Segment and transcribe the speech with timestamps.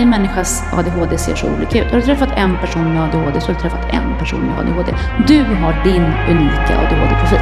[0.00, 1.90] varje människas ADHD ser så olika ut.
[1.90, 4.92] Har du träffat en person med ADHD så har du träffat en person med ADHD.
[5.26, 7.40] Du har din unika ADHD-profil.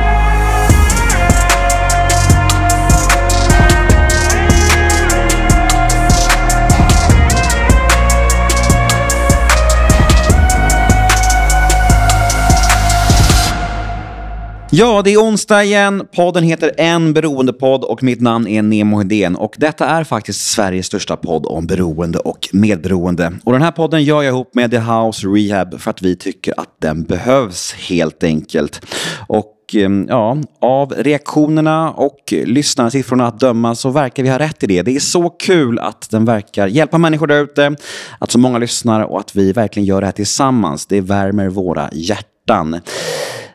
[14.70, 16.06] Ja, det är onsdag igen.
[16.16, 19.36] Podden heter En beroendepodd och mitt namn är Nemo Hedén.
[19.36, 23.32] Och detta är faktiskt Sveriges största podd om beroende och medberoende.
[23.44, 26.60] Och den här podden gör jag ihop med The House Rehab för att vi tycker
[26.60, 28.80] att den behövs helt enkelt.
[29.26, 34.66] Och ehm, ja, av reaktionerna och lyssnarsiffrorna att döma så verkar vi ha rätt i
[34.66, 34.82] det.
[34.82, 37.76] Det är så kul att den verkar hjälpa människor där ute,
[38.18, 40.86] att så många lyssnar och att vi verkligen gör det här tillsammans.
[40.86, 42.80] Det värmer våra hjärtan.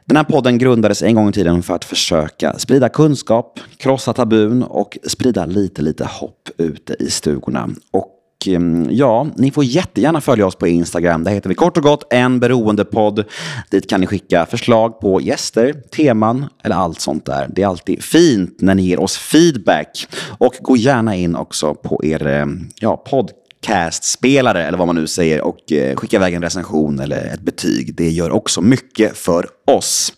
[0.06, 4.64] Den här podden grundades en gång i tiden för att försöka sprida kunskap, krossa tabun
[4.64, 7.70] och sprida lite, lite hopp ute i stugorna.
[7.92, 11.23] Och ehm, Ja, ni får jättegärna följa oss på Instagram.
[11.23, 13.26] Där heter vi kort och gott en beroendepodd.
[13.72, 17.48] Dit kan ni skicka förslag på gäster, teman eller allt sånt där.
[17.56, 20.08] Det är alltid fint när ni ger oss feedback.
[20.38, 25.08] Och gå gärna in också på er ehm, ja, podcast podcastspelare eller vad man nu
[25.08, 27.95] säger och eh, skicka iväg en recension eller ett betyg.
[27.95, 30.14] Det gör också mycket för oss.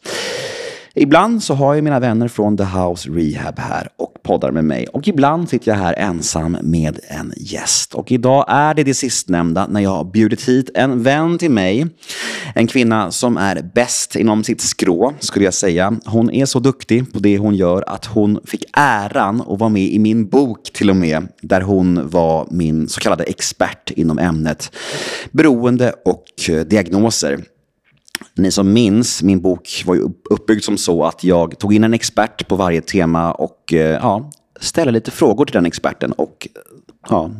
[0.97, 4.87] Ibland så har jag mina vänner från The House Rehab här och poddar med mig.
[4.87, 7.93] Och ibland sitter jag här ensam med en gäst.
[7.93, 11.87] Och idag är det det sistnämnda när jag har bjudit hit en vän till mig.
[12.55, 15.99] En kvinna som är bäst inom sitt skrå, skulle jag säga.
[16.05, 19.83] Hon är så duktig på det hon gör att hon fick äran att vara med
[19.83, 21.27] i min bok till och med.
[21.41, 24.71] Där hon var min så kallade expert inom ämnet
[25.31, 26.25] beroende och
[26.67, 27.39] diagnoser.
[28.35, 31.93] Ni som minns, min bok var ju uppbyggd som så att jag tog in en
[31.93, 36.11] expert på varje tema och eh, ja, ställde lite frågor till den experten.
[36.11, 36.47] Och
[37.09, 37.31] ja,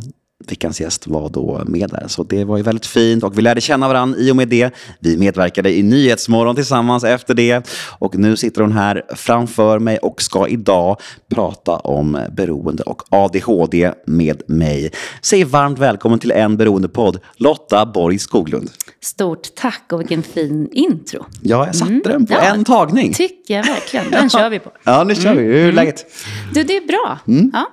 [0.50, 2.08] veckans gäst var då med där.
[2.08, 4.74] Så det var ju väldigt fint och vi lärde känna varandra i och med det.
[5.00, 7.68] Vi medverkade i Nyhetsmorgon tillsammans efter det.
[8.00, 10.98] Och nu sitter hon här framför mig och ska idag
[11.36, 14.92] prata om beroende och ADHD med mig.
[15.22, 18.70] Säg varmt välkommen till en beroendepodd, Lotta Borg Skoglund.
[19.06, 21.26] Stort tack och vilken fin intro.
[21.42, 22.02] Ja, jag satte Mm.
[22.04, 22.42] den på Ja.
[22.42, 23.14] en tagning.
[23.14, 24.12] Tycker jag verkligen.
[24.12, 24.72] Den kör vi på.
[24.84, 25.44] Ja, nu kör vi.
[25.44, 26.06] Hur är läget?
[26.54, 27.20] Du, det är bra.
[27.54, 27.66] Ja,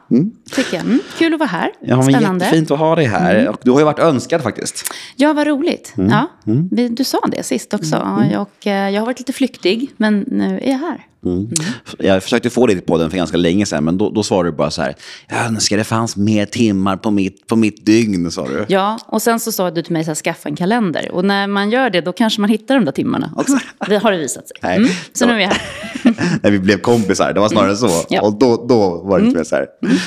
[0.52, 0.84] tycker jag.
[0.84, 0.98] Mm.
[1.18, 1.70] Kul att vara här.
[1.80, 2.44] Ja, men Spännande.
[2.44, 3.48] jättefint att ha dig här.
[3.48, 4.84] Och du har ju varit önskad faktiskt.
[5.16, 5.94] Ja, vad roligt.
[5.96, 6.26] Ja,
[6.90, 7.96] du sa det sist också.
[8.38, 11.06] Och, eh, jag har varit lite flyktig, men nu är jag här.
[11.98, 14.56] Jag försökte få dig till podden för ganska länge sedan, men då, då svarade du
[14.56, 14.94] bara så här.
[15.28, 18.66] Jag önskar det fanns mer timmar på mitt, på mitt dygn, sa du.
[18.68, 21.10] Ja, och sen så sa du till mig så här, skaffa en kalender.
[21.12, 23.58] Och när man gör det, då kanske man hittar de där timmarna också.
[23.88, 24.56] Det har det visat sig.
[24.60, 24.76] Nej.
[24.76, 24.88] Mm.
[25.12, 25.60] Så nu är jag här.
[26.42, 27.90] När vi blev kompisar, det var snarare så.
[28.08, 28.22] Ja.
[28.22, 29.66] Och då, då var det lite mer så här.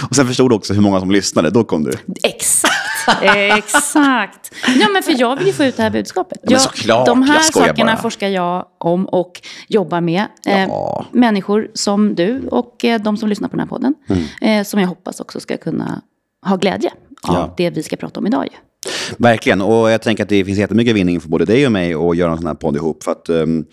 [0.09, 1.91] Och sen förstod du också hur många som lyssnade, då kom du.
[2.23, 2.74] Exakt.
[3.57, 4.51] Exakt.
[4.79, 6.37] Ja, men för jag vill ju få ut det här budskapet.
[6.43, 7.97] men Jag- såklart, de här sakerna bara.
[8.01, 10.25] forskar jag om och jobbar med.
[10.45, 11.05] Eh, Ja.
[11.11, 13.93] människor som du och eh, de som lyssnar på den här podden.
[14.41, 16.01] Eh, som jag hoppas också ska kunna
[16.45, 16.89] ha glädje
[17.23, 17.53] av Ja.
[17.57, 18.43] det vi ska prata om idag.
[18.45, 18.57] Ju.
[19.17, 22.17] Verkligen, och jag tänker att det finns jättemycket vinning för både dig och mig att
[22.17, 23.03] göra en sån här podd ihop.
[23.03, 23.65] För att ehm,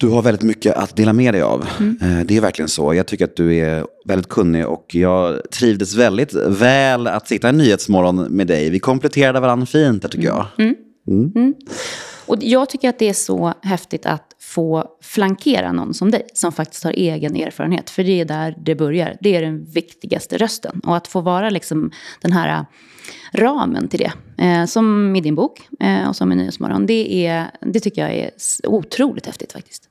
[0.00, 1.60] du har väldigt mycket att dela med dig av.
[2.02, 2.94] Eh, Det är verkligen så.
[2.94, 7.52] Jag tycker att du är väldigt kunnig och jag trivdes väldigt väl att sitta i
[7.52, 8.70] Nyhetsmorgon med dig.
[8.70, 10.46] Vi kompletterade varandra fint, där tycker jag.
[12.26, 16.52] Och jag tycker att det är så häftigt att få flankera någon som dig, som
[16.52, 17.90] faktiskt har egen erfarenhet.
[17.90, 19.16] För det är där det börjar.
[19.20, 20.80] Det är den viktigaste rösten.
[20.84, 21.90] Och att få vara liksom
[22.20, 22.64] den här
[23.32, 27.50] ramen till det, eh, som i din bok eh, och som i Nyhetsmorgon, det, är,
[27.60, 28.30] det tycker jag är
[28.64, 29.88] otroligt häftigt faktiskt.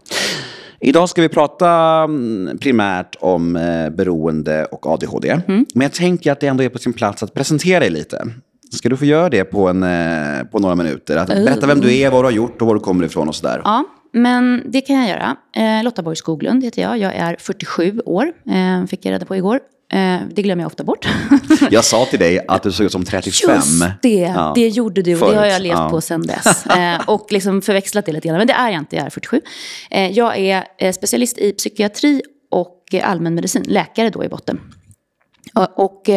[0.80, 1.70] Idag ska vi prata
[2.04, 5.42] mm, primärt om eh, beroende och ADHD.
[5.48, 8.28] Men jag tänker att det ändå är på sin plats att presentera dig lite.
[8.72, 11.18] Ska du få göra det på, en, eh, på några minuter?
[11.18, 13.36] Att berätta vem du är, vad du har gjort och var du kommer ifrån och
[13.36, 13.62] sådär.
[13.64, 15.36] Ja, men det kan jag göra.
[15.56, 16.98] Eh, Lotta Borg Skoglund heter jag.
[16.98, 19.60] Jag är 47 år, eh, fick jag reda på igår.
[19.92, 21.08] Eh, det glömmer jag ofta bort.
[21.72, 23.56] Jag sa till dig att du såg ut som 35.
[23.56, 24.52] Just det, Ja.
[24.56, 25.90] det gjorde du och det har Förut, jag levt ja.
[25.90, 26.66] på sedan dess.
[26.78, 29.42] Eh, och liksom förväxlat det lite grann, men det är jag inte, jag är 47.
[29.90, 32.22] Eh, jag är specialist i psykiatri
[32.52, 34.60] och allmänmedicin, läkare då i botten.
[35.76, 36.10] Och,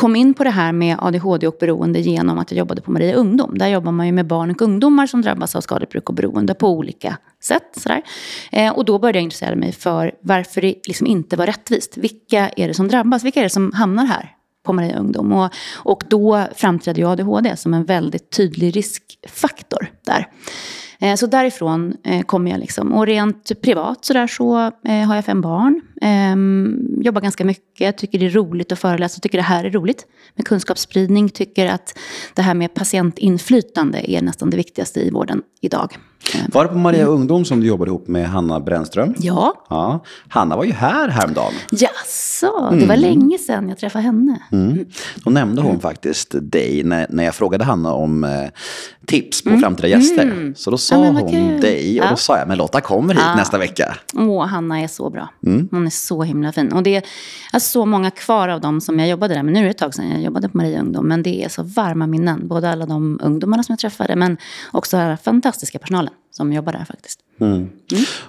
[0.00, 3.14] kom in på det här med ADHD och beroende genom att jag jobbade på Maria
[3.14, 3.58] Ungdom.
[3.58, 6.68] Där jobbar man ju med barn och ungdomar som drabbas av skadebruk och beroende på
[6.68, 7.62] olika sätt.
[7.76, 8.02] Sådär.
[8.52, 11.96] Eh, och då började jag intressera mig för varför det liksom inte var rättvist.
[11.96, 13.24] Vilka är det som drabbas?
[13.24, 14.36] Vilka är det som hamnar här?
[14.66, 15.32] på Maria Ungdom.
[15.32, 20.28] Och, och då framträdde ju ADHD som en väldigt tydlig riskfaktor där.
[21.00, 22.92] Eh, Så därifrån eh, kommer jag liksom.
[22.92, 25.80] Och rent privat så, där så eh, har jag fem barn.
[26.00, 30.06] Ehm, jobbar ganska mycket, tycker det är roligt att föreläsa, tycker det här är roligt
[30.36, 31.98] med kunskapsspridning, tycker att
[32.34, 35.96] det här med patientinflytande är nästan det viktigaste i vården idag.
[36.52, 39.14] Var det på Maria Ungdom som du jobbade ihop med Hanna Brännström?
[39.18, 39.64] Ja.
[39.68, 40.04] ja.
[40.28, 41.52] Hanna var ju här häromdagen.
[41.70, 43.00] Jaså, det var Mm.
[43.00, 44.38] länge sedan jag träffade henne.
[44.52, 44.84] Mm.
[45.24, 48.30] Då nämnde hon faktiskt dig när, när jag frågade Hanna om eh,
[49.06, 50.52] tips på framtida gäster.
[50.56, 51.14] Så då sa Mm.
[51.16, 51.60] Ja, hon kul.
[51.60, 52.16] dig och då Ja.
[52.16, 53.94] sa jag, men Lotta kommer hit nästa vecka.
[54.14, 55.28] Åh, Hanna är så bra.
[55.46, 55.68] Mm.
[55.70, 56.72] Hon är så himla fin.
[56.72, 57.02] Och det är
[57.52, 59.42] alltså, så många kvar av dem som jag jobbade där.
[59.42, 61.08] Men nu är det ett tag sedan jag jobbade på Maria Ungdom.
[61.08, 62.48] Men det är så varma minnen.
[62.48, 64.36] Både alla de ungdomarna som jag träffade, men
[64.72, 67.20] också den här fantastiska personalen som jobbar där faktiskt.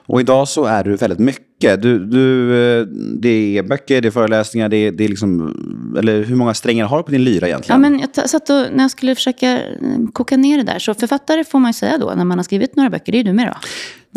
[0.05, 1.81] Och idag så är du väldigt mycket.
[1.81, 2.85] Du, du, eh,
[3.19, 5.55] det är böcker, det är föreläsningar, det är, det är liksom...
[5.99, 7.81] Eller hur många strängar har du på din lyra Ja, egentligen?
[7.81, 9.77] men jag satt och, när jag skulle försöka eh,
[10.13, 10.79] koka ner det där.
[10.79, 13.11] Så författare får man ju säga då, när man har skrivit några böcker.
[13.11, 13.67] Det är ju du med då.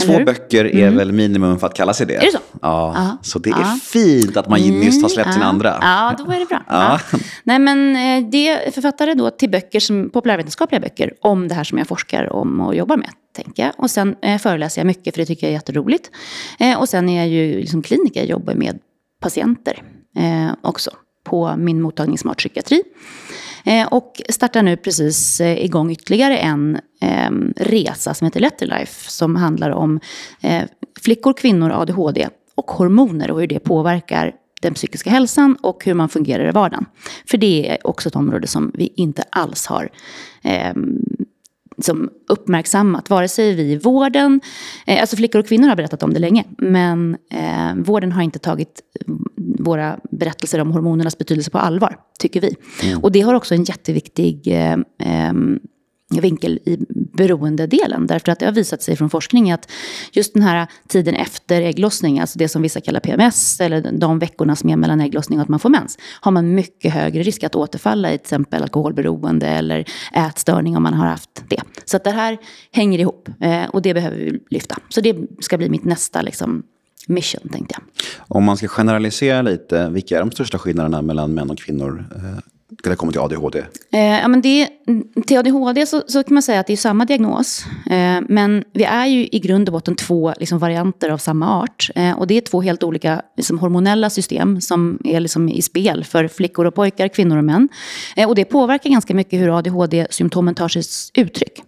[0.03, 2.15] Två böcker är väl minimum för att kalla sig det?
[2.15, 2.39] Är det så?
[2.63, 3.19] Ja, Ja.
[3.23, 3.79] så det är Ja.
[3.83, 5.79] fint att man nyss har släppt sin andra.
[5.81, 6.63] Ja, då är det bra.
[6.69, 7.01] Ja.
[7.13, 7.19] Ja.
[7.45, 11.65] Nej, men eh, det är författare då till böcker, som, populärvetenskapliga böcker, om det här
[11.65, 13.73] som jag forskar om och jobbar med, tänker jag.
[13.79, 16.11] Och sen eh, föreläser jag mycket, för det tycker jag är jätteroligt.
[16.59, 18.79] Eh, och sen är jag ju liksom kliniker, jag jobbar med
[19.21, 19.83] patienter
[20.19, 20.91] eh, också,
[21.25, 22.83] på min mottagning Smart Psykiatri.
[23.65, 29.11] Eh, och startar nu precis eh, igång ytterligare en eh, resa som heter Letter Life.
[29.11, 30.01] Som handlar om
[30.41, 30.63] eh,
[31.01, 34.33] flickor, kvinnor, ADHD och hormoner och hur det påverkar
[34.63, 36.87] den psykiska hälsan och hur man fungerar i vardagen.
[37.31, 39.91] För det är också ett område som vi inte alls har
[40.43, 40.75] eh,
[41.79, 44.41] som uppmärksammat, vare sig vi i vården,
[44.87, 48.39] eh, alltså flickor och kvinnor har berättat om det länge, men eh, vården har inte
[48.39, 48.81] tagit
[49.65, 52.57] våra berättelser om hormonernas betydelse på allvar, tycker vi.
[53.03, 55.33] Och det har också en jätteviktig eh, eh,
[56.21, 58.07] vinkel i beroendedelen.
[58.07, 59.71] Därför att det har visat sig från forskning att
[60.13, 64.57] just den här tiden efter ägglossning, alltså det som vissa kallar PMS, eller de veckorna
[64.57, 67.55] som är mellan ägglossning och att man får mens, har man mycket högre risk att
[67.55, 71.61] återfalla i till exempel alkoholberoende eller ätstörning om man har haft det.
[71.85, 72.39] Så att det här
[72.73, 74.77] hänger ihop eh, och det behöver vi lyfta.
[74.89, 76.63] Så det ska bli mitt nästa liksom,
[77.07, 78.07] mission, tänkte jag.
[78.29, 82.23] Om man ska generalisera lite, vilka är de största skillnaderna mellan män och kvinnor eh,
[82.85, 83.59] när det kommer till ADHD?
[83.93, 84.69] Eh, ja, men det,
[85.27, 87.65] till ADHD så, så kan man säga att det är samma diagnos.
[87.87, 91.91] Eh, men vi är ju i grund och botten två liksom, varianter av samma art.
[91.95, 96.05] Eh, och det är två helt olika liksom, hormonella system som är liksom, i spel
[96.05, 97.69] för flickor och pojkar, kvinnor och män.
[98.17, 100.83] Eh, och det påverkar ganska mycket hur ADHD-symptomen tar sig
[101.15, 101.63] uttryck.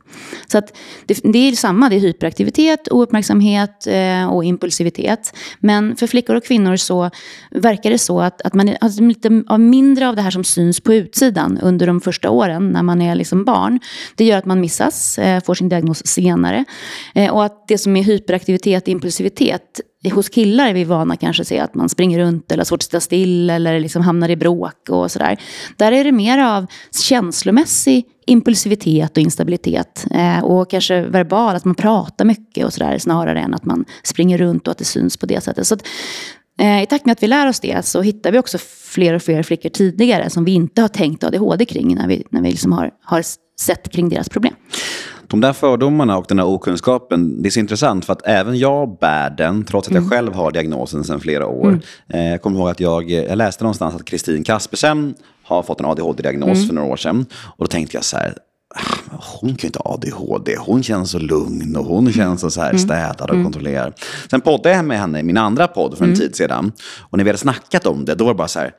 [0.47, 0.77] Så att
[1.07, 5.37] det, det är samma, det är hyperaktivitet, ouppmärksamhet eh, och impulsivitet.
[5.61, 7.11] Men för flickor och kvinnor så
[7.51, 10.81] verkar det så att, att man har alltså, lite mindre av det här som syns
[10.81, 13.81] på utsidan under de första åren när man är liksom barn.
[14.15, 16.65] Det gör att man missas, eh, får sin diagnos senare.
[17.15, 19.81] Eh, och att det som är hyperaktivitet, impulsivitet,
[20.11, 22.79] hos killar är vi vana kanske att se att man springer runt eller har svårt
[22.79, 25.37] att sitta still eller liksom hamnar i bråk och sådär.
[25.77, 26.67] Där är det mer av
[27.05, 30.07] känslomässig impulsivitet och instabilitet.
[30.11, 34.39] Eh, och kanske verbal, att man pratar mycket och sådär snarare än att man springer
[34.39, 35.67] runt och att det syns på det sättet.
[35.67, 35.87] Så att,
[36.61, 39.23] eh, I takt med att vi lär oss det så hittar vi också fler och
[39.23, 42.73] fler flickor tidigare som vi inte har tänkt ADHD kring när vi, när vi liksom
[42.73, 43.23] har, har
[43.61, 44.55] sett kring deras problem.
[45.29, 48.99] De där fördomarna och den här okunskapen, det är så intressant för att även jag
[48.99, 51.81] bär den, trots att jag själv har diagnosen sedan flera år.
[52.13, 55.15] Eh, jag kommer ihåg att jag, jag läste någonstans att Kristin Kaspersen
[55.45, 57.27] har fått en ADHD-diagnos för några år sedan.
[57.57, 58.35] Och då tänkte jag så här,
[58.75, 62.51] "Ah, hon kan ju inte ha ADHD, hon känns så lugn och hon känns så,
[62.51, 63.93] så här städad och kontrollerad.
[64.31, 66.73] Sen poddade jag med henne i min andra podd för en tid sedan.
[67.11, 68.71] Och när vi hade snackat om det, då var det bara så här,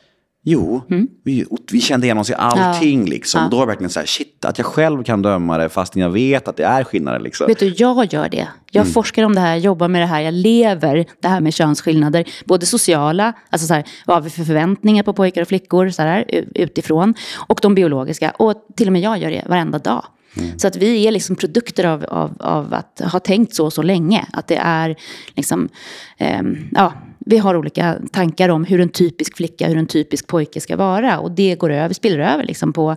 [0.43, 0.81] Jo,
[1.23, 3.05] vi, vi kände igen oss i allting.
[3.05, 3.41] Liksom.
[3.41, 3.47] Ja.
[3.49, 6.09] Då var det verkligen så här, shit, att jag själv kan döma det fastän jag
[6.09, 7.19] vet att det är skillnader.
[7.19, 7.47] Liksom.
[7.47, 8.47] Vet du, jag gör det.
[8.71, 12.25] Jag forskar om det här, jobbar med det här, jag lever det här med könsskillnader.
[12.45, 16.01] Både sociala, alltså så här, vad har vi för förväntningar på pojkar och flickor så
[16.01, 16.25] här,
[16.55, 17.13] utifrån.
[17.47, 18.31] Och de biologiska.
[18.31, 20.05] Och till och med jag gör det varenda dag.
[20.57, 24.25] Så att vi är liksom produkter av, av, av att ha tänkt så så länge.
[24.33, 24.95] Att det är
[25.35, 25.69] liksom,
[26.17, 26.93] ehm, ja,
[27.29, 31.19] vi har olika tankar om hur en typisk flicka, hur en typisk pojke ska vara.
[31.19, 32.95] Och det går över, spiller över liksom på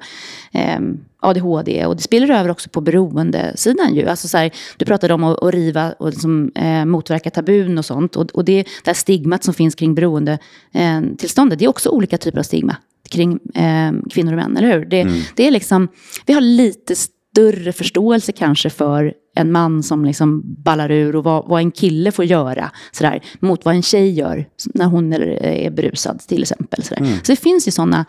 [0.53, 4.07] ehm, ADHD och det spiller över också på beroendesidan ju.
[4.07, 7.85] Alltså så här, du pratade om att, att riva och liksom, eh, motverka tabun och
[7.85, 8.17] sånt.
[8.17, 12.19] Och, och det, här stigmat som finns kring beroendetillståndet, eh, tillståndet, det är också olika
[12.19, 12.77] typer av stigma
[13.11, 14.85] kring eh, kvinnor och män, eller hur?
[14.85, 15.07] Det,
[15.37, 15.89] det är liksom,
[16.27, 21.49] vi har lite större förståelse kanske för en man som liksom ballar ur och vad,
[21.49, 25.71] vad en kille får göra sådär, mot vad en tjej gör när hon är, är
[25.71, 26.83] berusad till exempel.
[26.83, 27.05] Sådär.
[27.23, 28.05] Så det finns ju sådana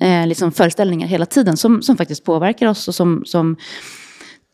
[0.00, 3.56] eh, liksom föreställningar hela tiden som, som faktiskt påverkar oss och som, som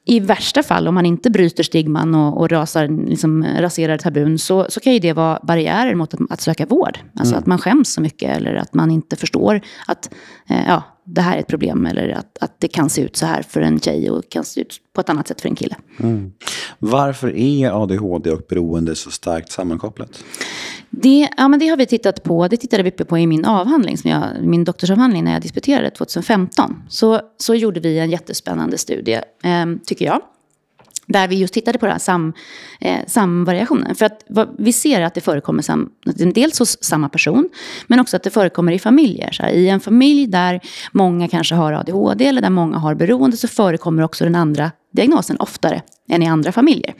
[0.05, 4.67] i värsta fall, om man inte bryter stigman och, och rasar, liksom, raserar tabun, så,
[4.69, 6.99] så kan ju det vara barriärer mot att, att söka vård.
[7.15, 7.39] Alltså mm.
[7.39, 10.15] att man skäms så mycket eller att man inte förstår att
[10.49, 10.83] eh, ja,
[11.14, 13.61] det här är ett problem eller att, att det kan se ut så här för
[13.61, 15.76] en tjej och kan se ut på ett annat sätt för en kille.
[16.00, 16.33] Mm.
[16.78, 20.25] Varför är ADHD och beroende så starkt sammankopplat?
[20.90, 22.49] Det, ja, men det har vi tittat på.
[22.49, 26.83] Det tittade vi på i min avhandling, som jag, min doktorsavhandling när jag disputerade 2015.
[26.88, 30.21] Så, så gjorde vi en jättespännande studie, eh, tycker jag.
[31.12, 32.33] Där vi just tittade på den här sam,
[32.81, 33.95] eh, samvariationen.
[33.95, 35.90] För att vad, vi ser att det förekommer sam,
[36.35, 37.49] dels hos samma person,
[37.87, 39.33] men också att det förekommer i familjer.
[39.33, 40.61] Så här, I en familj där
[40.92, 45.37] många kanske har ADHD eller där många har beroende så förekommer också den andra diagnosen
[45.37, 46.95] oftare än i andra familjer.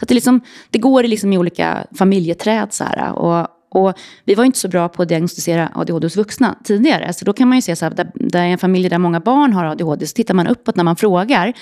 [0.00, 0.40] Så det, liksom,
[0.70, 2.72] det går liksom i olika familjeträd.
[2.72, 6.58] Så här, och, och vi var inte så bra på att diagnostisera ADHD hos vuxna
[6.64, 7.12] tidigare.
[7.12, 9.20] Så då kan man ju se så här, där, där är en familj där många
[9.20, 11.52] barn har ADHD, så tittar man uppåt när man frågar.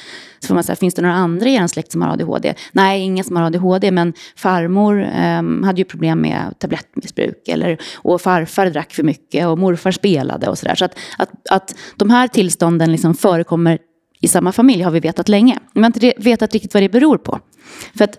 [0.40, 2.54] Så får man säga, finns det några andra i er släkt som har ADHD?
[2.72, 7.48] Nej, ingen som har ADHD, men farmor um, hade ju problem med tablettmissbruk.
[7.48, 10.74] Eller, och farfar drack för mycket och morfar spelade och sådär.
[10.74, 13.78] Så att, att, att de här tillstånden liksom förekommer
[14.20, 15.58] i samma familj har vi vetat länge.
[15.72, 17.40] Men vi har inte vetat riktigt vad det beror på.
[17.94, 18.18] För att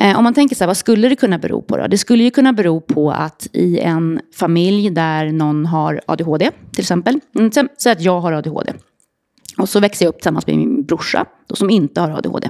[0.00, 1.86] Eh, om man tänker så här, vad skulle det kunna bero på då?
[1.86, 6.80] Det skulle ju kunna bero på att i en familj där någon har ADHD, till
[6.80, 7.20] exempel.
[7.34, 8.72] Mm, Säg att jag har ADHD.
[9.58, 12.48] Och så växer jag upp tillsammans med min brorsa, då, som inte har ADHD.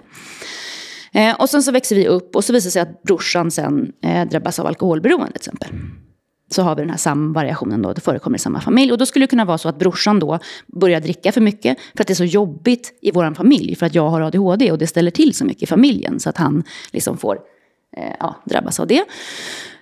[1.12, 3.92] Eh, och sen så växer vi upp och så visar det sig att brorsan sen
[4.04, 5.68] eh, drabbas av alkoholberoende till exempel
[6.50, 8.92] så har vi den här samvariationen då, det förekommer i samma familj.
[8.92, 12.02] Och då skulle det kunna vara så att brorsan då börjar dricka för mycket för
[12.02, 14.86] att det är så jobbigt i vår familj för att jag har ADHD och det
[14.86, 17.38] ställer till så mycket i familjen så att han liksom får
[17.96, 19.04] eh, ja, drabbas av det.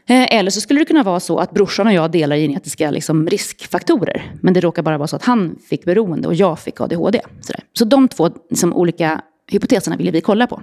[0.06, 3.26] Eh, eller så skulle det kunna vara så att brorsan och jag delar genetiska liksom,
[3.26, 4.32] riskfaktorer.
[4.40, 7.20] Men det råkar bara vara så att han fick beroende och jag fick ADHD.
[7.40, 7.64] Sådär.
[7.72, 9.20] Så de två liksom, olika
[9.50, 10.62] hypoteserna ville vi kolla på.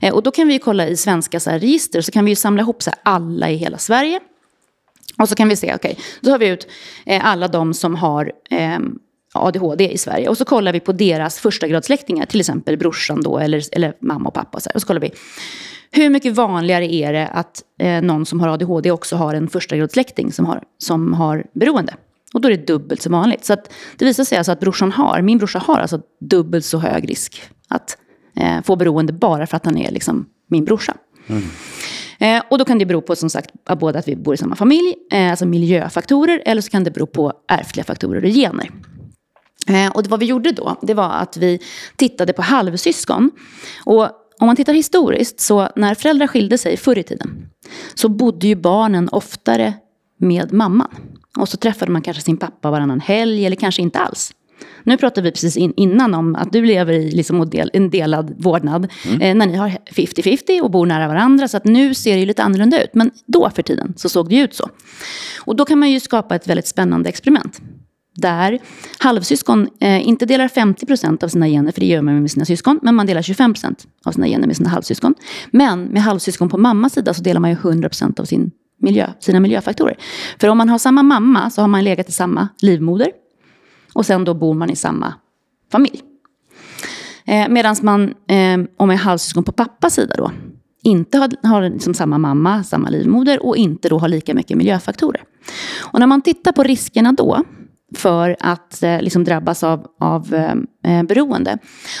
[0.00, 2.62] Eh, och då kan vi kolla i svenska så här, register, så kan vi samla
[2.62, 4.20] ihop så här, alla i hela Sverige.
[5.18, 6.68] Och så kan vi se, okej, okay, då har vi ut
[7.06, 8.78] eh, alla de som har eh,
[9.34, 10.28] ADHD i Sverige.
[10.28, 14.28] Och så kollar vi på deras första gradsläktingar, till exempel brorsan då, eller, eller mamma
[14.28, 14.60] och pappa.
[14.60, 14.76] Så här.
[14.76, 15.10] Och så kollar vi,
[15.90, 19.76] hur mycket vanligare är det att eh, någon som har ADHD också har en första
[19.76, 21.94] gradsläkting som har, som har beroende?
[22.34, 23.44] Och då är det dubbelt så vanligt.
[23.44, 26.78] Så att det visar sig alltså att brorsan har, min brorsa har alltså dubbelt så
[26.78, 27.98] hög risk att
[28.36, 30.96] eh, få beroende bara för att han är liksom min brorsa.
[31.26, 31.42] Mm.
[32.20, 34.56] Eh, och då kan det bero på som sagt både att vi bor i samma
[34.56, 38.70] familj, eh, alltså miljöfaktorer, eller så kan det bero på ärftliga faktorer och gener.
[39.68, 41.60] Eh, och vad vi gjorde då, det var att vi
[41.96, 43.30] tittade på halvsyskon.
[43.84, 44.08] Och
[44.40, 47.48] om man tittar historiskt, så när föräldrar skilde sig förr i tiden,
[47.94, 49.74] så bodde ju barnen oftare
[50.20, 50.88] med mamman.
[51.36, 54.32] Och så träffade man kanske sin pappa varannan helg, eller kanske inte alls.
[54.82, 58.88] Nu pratade vi precis in, innan om att du lever i liksom en delad vårdnad.
[59.06, 59.20] Mm.
[59.20, 61.48] Eh, när ni har 50-50 och bor nära varandra.
[61.48, 62.90] Så att nu ser det ju lite annorlunda ut.
[62.92, 64.68] Men då för tiden så såg det ut så.
[65.38, 67.60] Och då kan man ju skapa ett väldigt spännande experiment.
[68.14, 68.58] Där
[68.98, 72.80] halvsyskon eh, inte delar 50% av sina gener, för det gör man med sina syskon.
[72.82, 73.74] Men man delar 25%
[74.04, 75.14] av sina gener med sina halvsyskon.
[75.50, 78.50] Men med halvsyskon på mammas sida så delar man ju 100% av sin
[78.80, 79.96] miljö, sina miljöfaktorer.
[80.40, 83.08] För om man har samma mamma så har man legat i samma livmoder.
[83.92, 85.14] Och sen då bor man i samma
[85.72, 86.02] familj.
[87.26, 90.32] Eh, Medan man, eh, om man är halvsyskon på pappas sida då,
[90.82, 95.22] inte har, har liksom samma mamma, samma livmoder och inte då har lika mycket miljöfaktorer.
[95.78, 97.44] Och när man tittar på riskerna då
[97.96, 100.54] för att eh, liksom drabbas av, av eh,
[100.92, 101.58] eh beroende,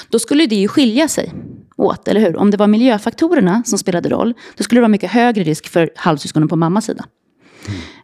[0.08, 1.34] då skulle det ju skilja sig
[1.76, 2.36] åt, eller hur?
[2.36, 5.90] Om det var miljöfaktorerna som spelade roll, då skulle det vara mycket högre risk för
[5.96, 7.04] halvsyskonen på mammas sida.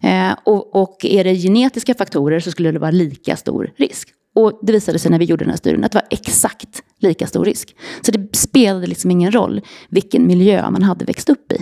[0.03, 4.09] Eh, och, och är det genetiska faktorer så skulle det vara lika stor risk.
[4.35, 7.27] Och det visade sig när vi gjorde den här studien att det var exakt lika
[7.27, 7.77] stor risk.
[8.03, 11.57] Så det spelade liksom ingen roll vilken miljö man hade växt upp i.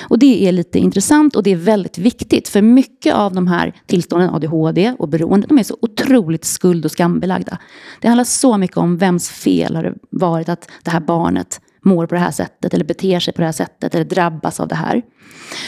[0.00, 2.48] Och det är lite intressant och det är väldigt viktigt.
[2.48, 6.90] För mycket av de här tillstånden, ADHD och beroende, de är så otroligt skuld och
[6.90, 7.58] skambelagda.
[8.00, 12.06] Det handlar så mycket om vems fel har det varit att det här barnet mår
[12.06, 14.74] på det här sättet eller beter sig på det här sättet eller drabbas av det
[14.74, 15.02] här.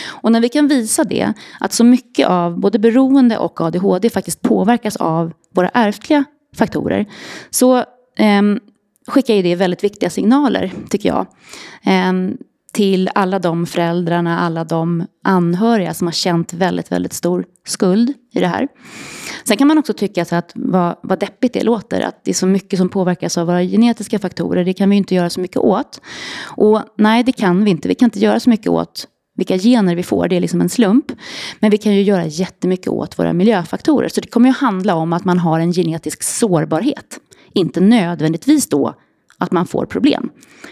[0.06, 4.42] Och när vi kan visa det, att så mycket av både beroende och ADHD faktiskt
[4.42, 6.24] påverkas av våra ärftliga
[6.56, 7.06] faktorer,
[7.50, 7.76] så
[8.18, 8.42] eh,
[9.06, 11.26] skickar ju det väldigt viktiga signaler, tycker jag.
[11.82, 12.12] Eh,
[12.74, 18.40] till alla de föräldrarna, alla de anhöriga som har känt väldigt, väldigt stor skuld i
[18.40, 18.68] det här.
[19.44, 22.46] Sen kan man också tycka att vad, vad deppigt det låter, att det är så
[22.46, 24.64] mycket som påverkas av våra genetiska faktorer.
[24.64, 26.00] Det kan vi inte göra så mycket åt.
[26.44, 27.88] Och nej, det kan vi inte.
[27.88, 30.68] Vi kan inte göra så mycket åt vilka gener vi får, det är liksom en
[30.68, 31.12] slump.
[31.60, 34.08] Men vi kan ju göra jättemycket åt våra miljöfaktorer.
[34.08, 37.20] Så det kommer ju handla om att man har en genetisk sårbarhet.
[37.52, 38.94] Inte nödvändigtvis då
[39.44, 40.30] att man får problem.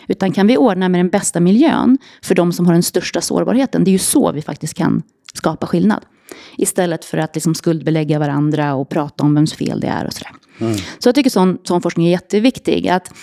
[0.09, 3.85] Utan kan vi ordna med den bästa miljön för de som har den största sårbarheten,
[3.85, 5.03] det är ju så vi faktiskt kan
[5.35, 6.05] skapa skillnad.
[6.59, 10.33] Istället för att liksom skuldbelägga varandra och prata om vems fel det är och sådär.
[10.59, 10.77] Mm.
[10.99, 12.89] Så jag tycker sån, sån forskning är jätteviktig.
[12.89, 13.15] Att,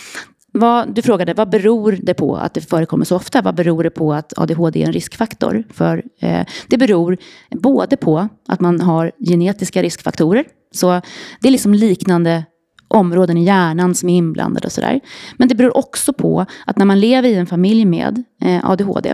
[0.51, 3.41] vad, du frågade vad beror det på att det förekommer så ofta?
[3.41, 5.63] Vad beror det på att ADHD är en riskfaktor?
[5.73, 7.17] För, eh, det beror
[7.51, 10.45] både på att man har genetiska riskfaktorer.
[10.71, 11.01] Så
[11.41, 12.45] det är liksom liknande
[12.89, 14.99] områden i hjärnan som är inblandade och sådär.
[15.37, 19.13] Men det beror också på att när man lever i en familj med eh, ADHD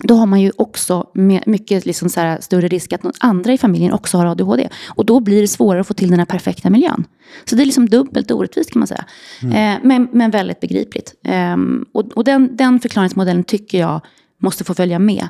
[0.00, 1.06] då har man ju också
[1.46, 4.68] mycket liksom så här, större risk att någon andra i familjen också har ADHD.
[4.88, 7.04] Och då blir det svårare att få till den här perfekta miljön.
[7.44, 9.04] Så det är liksom dubbelt orättvist kan man säga.
[9.42, 9.76] Mm.
[9.76, 11.14] Eh, men, men väldigt begripligt.
[11.24, 11.56] Eh,
[11.92, 14.00] och och den, den förklaringsmodellen tycker jag
[14.42, 15.28] måste få följa med.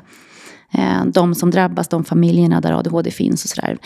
[0.73, 3.77] Eh, de som drabbas, de familjerna där ADHD finns och sådär.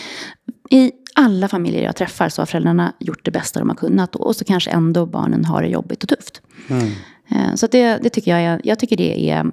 [0.70, 4.16] I alla familjer jag träffar så har föräldrarna gjort det bästa de har kunnat.
[4.16, 6.42] Och så kanske ändå barnen har det jobbigt och tufft.
[6.68, 6.88] Mm.
[7.30, 9.50] Eh, så det, det, tycker jag, är, jag tycker det är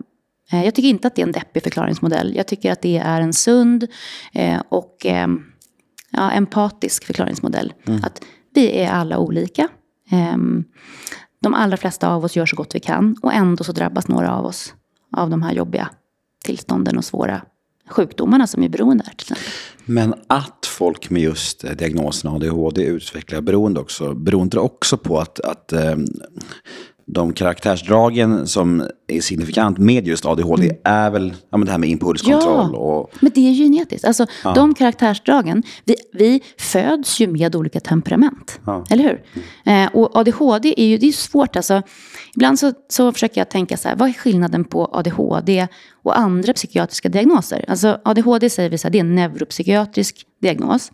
[0.51, 2.35] Eh, jag tycker inte att det är en deppig förklaringsmodell.
[2.35, 3.87] Jag tycker att det är en sund
[4.33, 5.27] eh, och eh,
[6.11, 7.73] ja, empatisk förklaringsmodell.
[7.87, 8.03] Mm.
[8.03, 8.21] Att
[8.53, 9.67] vi är alla olika.
[10.11, 10.63] Ehm,
[11.41, 14.35] de allra flesta av oss gör så gott vi kan och ändå så drabbas några
[14.35, 14.73] av oss
[15.17, 15.89] av de här jobbiga
[16.43, 17.41] tillstånden och svåra
[17.91, 19.15] sjukdomarna som är beroende är.
[19.15, 19.43] Till exempel.
[19.86, 25.39] Men att folk med just diagnosen ADHD utvecklar beroende också, beror inte också på att,
[25.39, 25.74] att
[27.13, 30.77] de karaktärsdragen som är signifikant med just ADHD mm.
[30.83, 32.69] är väl ja, men det här med impulskontroll.
[32.74, 33.12] Ja, och...
[33.19, 34.05] men det är genetiskt.
[34.05, 34.53] Alltså, ja.
[34.53, 38.60] De karaktärsdragen, vi, vi föds ju med olika temperament.
[38.65, 38.86] Ja.
[38.89, 39.24] Eller hur?
[39.65, 39.86] Mm.
[39.86, 41.55] Eh, och ADHD är ju det är svårt.
[41.55, 41.81] Alltså,
[42.35, 45.67] ibland så, så försöker jag tänka så här, vad är skillnaden på ADHD
[46.03, 47.65] och andra psykiatriska diagnoser?
[47.67, 50.91] Alltså, ADHD säger vi så här, det är en neuropsykiatrisk diagnos.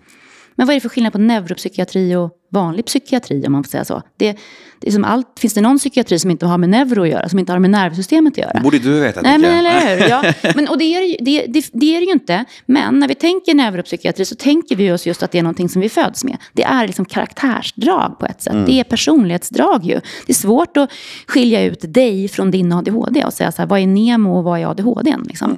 [0.56, 3.86] Men vad är det för skillnad på neuropsykiatri och vanlig psykiatri om man får säga
[3.86, 4.02] så?
[4.18, 4.38] Det,
[4.80, 7.30] det är som allt, finns det någon psykiatri som inte har med neuro att göra,
[7.30, 8.60] som inte har med nervsystemet att göra?
[8.60, 9.22] borde du veta.
[9.22, 10.10] Nej, men, eller hur?
[10.10, 10.34] Ja.
[10.56, 12.46] Men, och det är, det, det, det är det ju inte.
[12.66, 15.82] Men när vi tänker neuropsykiatri så tänker vi oss just att det är någonting som
[15.82, 16.38] vi föds med.
[16.54, 18.54] Det är liksom karaktärsdrag på ett sätt.
[18.54, 18.66] Mm.
[18.66, 19.94] Det är personlighetsdrag ju.
[20.26, 20.92] Det är svårt att
[21.28, 24.60] skilja ut dig från din ADHD och säga så här, vad är Nemo och vad
[24.60, 25.16] är ADHD?
[25.26, 25.58] Liksom.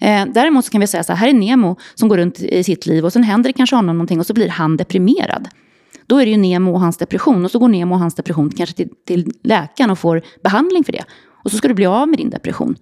[0.00, 0.28] Mm.
[0.28, 2.64] Eh, däremot så kan vi säga så här, här är Nemo som går runt i
[2.64, 5.48] sitt liv och sen händer det kanske honom någonting och så blir han deprimerad.
[6.06, 7.44] Då är det ju Nemo och hans depression.
[7.44, 10.92] Och så går Nemo och hans depression kanske till, till läkaren och får behandling för
[10.92, 11.04] det.
[11.44, 12.76] Och så ska du bli av med din depression.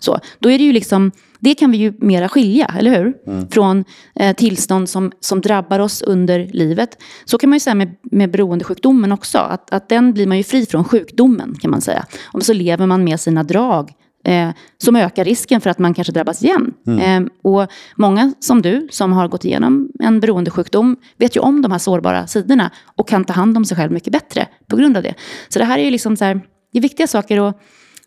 [0.00, 3.14] Så, då är det ju liksom, det kan vi ju mera skilja, eller hur?
[3.26, 3.48] Mm.
[3.48, 7.02] Från eh, tillstånd som, som drabbar oss under livet.
[7.24, 9.38] Så kan man ju säga med, med beroendesjukdomen också.
[9.38, 12.06] Att, att den blir man ju fri från sjukdomen, kan man säga.
[12.32, 13.92] Och så lever man med sina drag
[14.28, 16.74] eh, som ökar risken för att man kanske drabbas igen.
[16.86, 17.24] Mm.
[17.24, 21.72] Eh, och många som du, som har gått igenom en beroendesjukdom, vet ju om de
[21.72, 25.02] här sårbara sidorna och kan ta hand om sig själv mycket bättre på grund av
[25.02, 25.14] det.
[25.48, 26.40] Så det här är ju liksom så här,
[26.72, 27.60] det är viktiga saker att,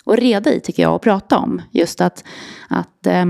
[0.06, 1.62] att reda i, tycker jag, och prata om.
[1.72, 2.24] Just att,
[2.70, 3.26] att eh,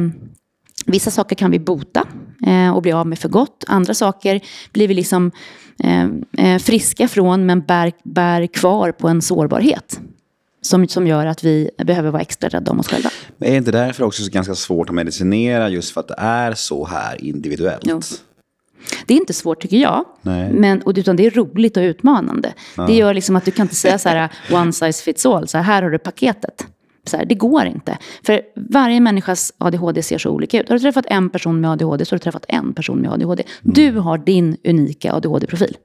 [0.85, 2.07] Vissa saker kan vi bota
[2.47, 3.63] eh, och bli av med för gott.
[3.67, 5.31] Andra saker blir vi liksom
[5.83, 6.03] eh,
[6.37, 9.99] eh friska från men bär, bär kvar på en sårbarhet
[10.61, 13.09] som, som gör att vi behöver vara extra rädda om oss själva.
[13.37, 16.15] Men är det inte därför också så ganska svårt att medicinera just för att det
[16.17, 17.83] är så här individuellt?
[17.85, 18.01] Jo.
[19.05, 22.53] Det är inte svårt tycker jag, men, utan det är roligt och utmanande.
[22.77, 22.85] Ja.
[22.85, 25.57] Det gör liksom att du kan inte säga så här one size fits all, så
[25.57, 26.65] här, här har du paketet.
[27.07, 27.97] Så här, det går inte.
[28.23, 30.69] För varje människas ADHD ser så olika ut.
[30.69, 33.43] Har du träffat en person med ADHD så har du träffat en person med ADHD.
[33.43, 33.73] Mm.
[33.73, 35.77] Du har din unika ADHD-profil.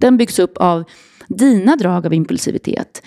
[0.00, 0.84] Den byggs upp av
[1.28, 3.02] dina drag av impulsivitet,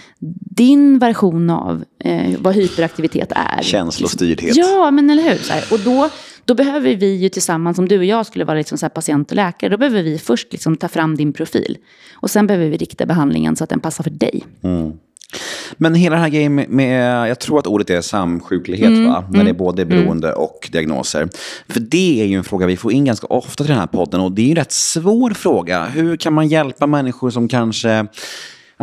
[0.55, 3.61] din version av eh, vad hyperaktivitet är.
[3.61, 4.55] Känslostyrdhet.
[4.55, 5.37] Ja, men eller hur?
[5.37, 5.63] Så här.
[5.71, 6.09] Och då,
[6.45, 9.35] då behöver vi ju tillsammans, om du och jag skulle vara liksom så patient och
[9.35, 11.77] läkare, då behöver vi först liksom ta fram din profil.
[12.13, 14.43] Och sen behöver vi rikta behandlingen så att den passar för dig.
[14.61, 14.93] Mm.
[15.77, 19.23] Men hela det här grejen med, jag tror att ordet är samsjuklighet, mm, va?
[19.29, 19.97] när mm, det är både mm.
[19.97, 20.39] beroende mm.
[20.39, 21.29] och diagnoser.
[21.67, 24.21] För det är ju en fråga vi får in ganska ofta till den här podden
[24.21, 25.85] och det är ju en rätt svår fråga.
[25.85, 28.07] Hur kan man hjälpa människor som kanske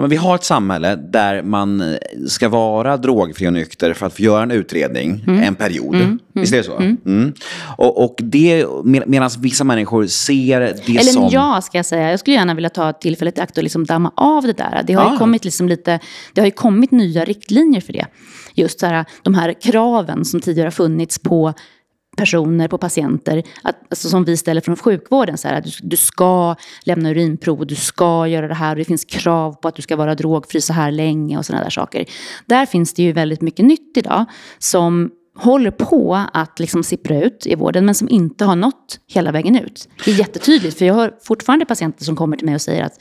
[0.00, 4.16] Ja, men vi har ett samhälle där man ska vara drogfri och nykter för att
[4.16, 5.42] få göra en utredning mm.
[5.42, 5.94] en period.
[5.94, 6.18] Mm.
[6.32, 6.76] Visst är det så?
[6.76, 6.96] Mm.
[7.06, 7.32] mm.
[7.76, 11.22] Och, och det, med, medan vissa människor ser det Eller som...
[11.22, 12.10] Eller ja, ska jag säga.
[12.10, 14.82] Jag skulle gärna vilja ta tillfället i akt och liksom damma av det där.
[14.86, 15.12] Det har, ah.
[15.12, 16.00] ju kommit liksom lite,
[16.34, 18.06] det har ju kommit nya riktlinjer för det.
[18.54, 21.54] Just så här, de här kraven som tidigare har funnits på
[22.16, 25.38] personer, på patienter, att, alltså som vi ställer från sjukvården.
[25.38, 28.84] Så här, att du, du ska lämna urinprov, du ska göra det här och det
[28.84, 32.04] finns krav på att du ska vara drogfri så här länge och sådana där saker.
[32.46, 34.24] Där finns det ju väldigt mycket nytt idag
[34.58, 39.32] som håller på att liksom sippra ut i vården men som inte har nått hela
[39.32, 39.88] vägen ut.
[40.04, 42.92] Det är jättetydligt för jag har fortfarande patienter som kommer till mig och säger att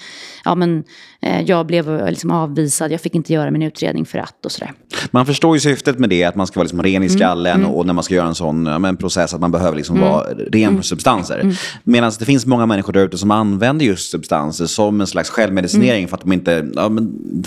[0.46, 0.84] ja, men,
[1.22, 4.52] eh, jag blev eh, liksom avvisad, jag fick inte göra min utredning för att och
[4.52, 4.74] sådär.
[5.12, 7.60] Man förstår ju syftet med det, att man ska vara liksom ren i mm, skallen
[7.60, 10.10] mm, och när man ska göra en sån men process att man behöver liksom mm,
[10.10, 11.40] vara ren på substanser.
[11.40, 11.56] Mm.
[11.84, 16.08] Medan det finns många människor där ute som använder just substanser som en slags självmedicinering
[16.08, 16.90] för att de inte, ja,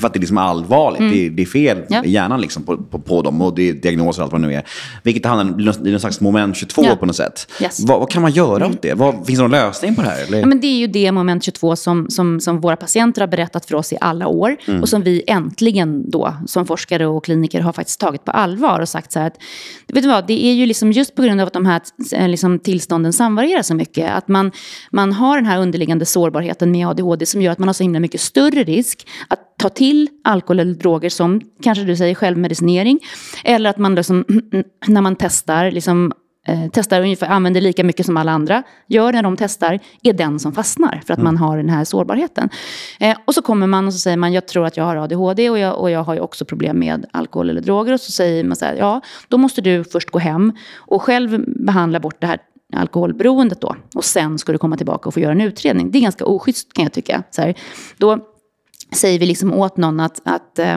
[0.01, 1.13] för att det är liksom allvarligt.
[1.13, 4.23] Det, det, är fel i hjärnan liksom på, på, på, dem och det är diagnoser
[4.23, 4.65] och allt vad det nu är.
[5.03, 6.97] Vilket hamnar i någon slags moment 22 ja.
[6.97, 7.53] på något sätt.
[7.63, 7.81] Yes.
[7.81, 8.95] Vad, vad, kan man göra åt det?
[8.95, 10.23] Vad, finns det någon lösning på det här?
[10.27, 10.39] Eller?
[10.39, 13.67] Ja, men det är ju det moment 22 som, som, som våra patienter har berättat
[13.67, 14.57] för oss i alla år.
[14.67, 14.83] Mm.
[14.83, 18.89] Och som vi äntligen då som forskare och kliniker har faktiskt tagit på allvar och
[18.89, 19.37] sagt så här att,
[19.89, 21.81] vet du vad, det är ju liksom just på grund av att de här
[22.15, 24.11] eh, liksom, tillstånden samvarierar så mycket.
[24.11, 24.53] Att man,
[24.91, 28.01] man har den här underliggande sårbarheten med ADHD som gör att man har så himla
[28.01, 33.01] mycket större risk att ta till alkohol eller droger som, kanske du säger, självmedicinering.
[33.45, 34.25] Eller att man liksom,
[34.87, 36.13] när man testar, liksom,
[36.47, 40.39] eh, testar ungefär, använder lika mycket som alla andra gör när de testar, är den
[40.39, 41.25] som fastnar för att mm.
[41.25, 42.49] man har den här sårbarheten.
[43.01, 45.51] Eh, och så kommer man och så säger man, jag tror att jag har ADHD
[45.51, 47.93] och jag, och jag har ju också problem med alkohol eller droger.
[47.93, 51.45] Och så säger man så här, ja, då måste du först gå hem och själv
[51.47, 52.39] behandla bort det här
[52.77, 53.77] alkoholberoendet då.
[53.95, 55.91] Och sen ska du komma tillbaka och få göra en utredning.
[55.91, 57.23] Det är ganska oschysst kan jag tycka.
[57.31, 57.55] Så här,
[57.97, 58.19] då
[58.93, 60.77] säger vi liksom åt någon att, att eh,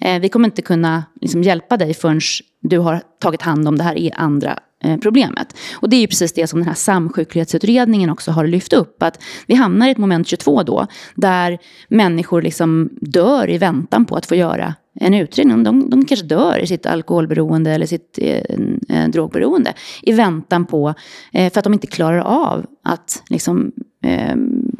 [0.00, 2.20] eh, vi kommer inte kunna liksom hjälpa dig förrän
[2.60, 5.56] du har tagit hand om det här i andra eh, problemet.
[5.74, 9.02] Och det är ju precis det som den här samsjuklighetsutredningen också har lyft upp.
[9.02, 14.16] Att vi hamnar i ett moment 22 då, där människor liksom dör i väntan på
[14.16, 15.62] att få göra en utredning.
[15.62, 18.42] De, de kanske dör i sitt alkoholberoende eller sitt eh,
[18.88, 20.94] eh, drogberoende i väntan på,
[21.32, 23.72] eh, för att de inte klarar av att liksom,
[24.04, 24.34] eh,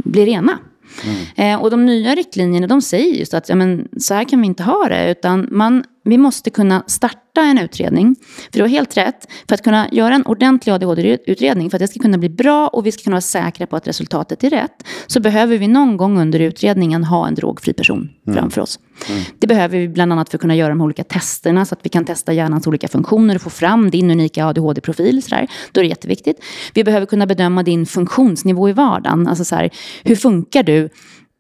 [0.05, 0.59] bli rena.
[1.05, 1.55] Mm.
[1.55, 4.47] Eh, och de nya riktlinjerna de säger just att ja, men, så här kan vi
[4.47, 5.11] inte ha det.
[5.11, 8.17] Utan man, vi måste kunna starta en utredning.
[8.53, 9.29] För du har helt rätt.
[9.49, 12.87] För att kunna göra en ordentlig ADHD-utredning, för att det ska kunna bli bra och
[12.87, 16.19] vi ska kunna vara säkra på att resultatet är rätt, så behöver vi någon gång
[16.19, 18.39] under utredningen ha en drogfri person mm.
[18.39, 18.79] framför oss.
[19.09, 19.23] Mm.
[19.39, 21.89] Det behöver vi bland annat för att kunna göra de olika testerna, så att vi
[21.89, 25.23] kan testa hjärnans olika funktioner och få fram din unika ADHD-profil.
[25.23, 25.49] Så där.
[25.73, 26.45] Då är det jätteviktigt.
[26.75, 29.27] Vi behöver kunna bedöma din funktionsnivå i vardagen.
[29.27, 29.71] Alltså så här,
[30.05, 30.89] hur funkar du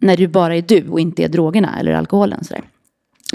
[0.01, 2.45] när du bara är du och inte är drogerna eller alkoholen?
[2.45, 2.63] Så där.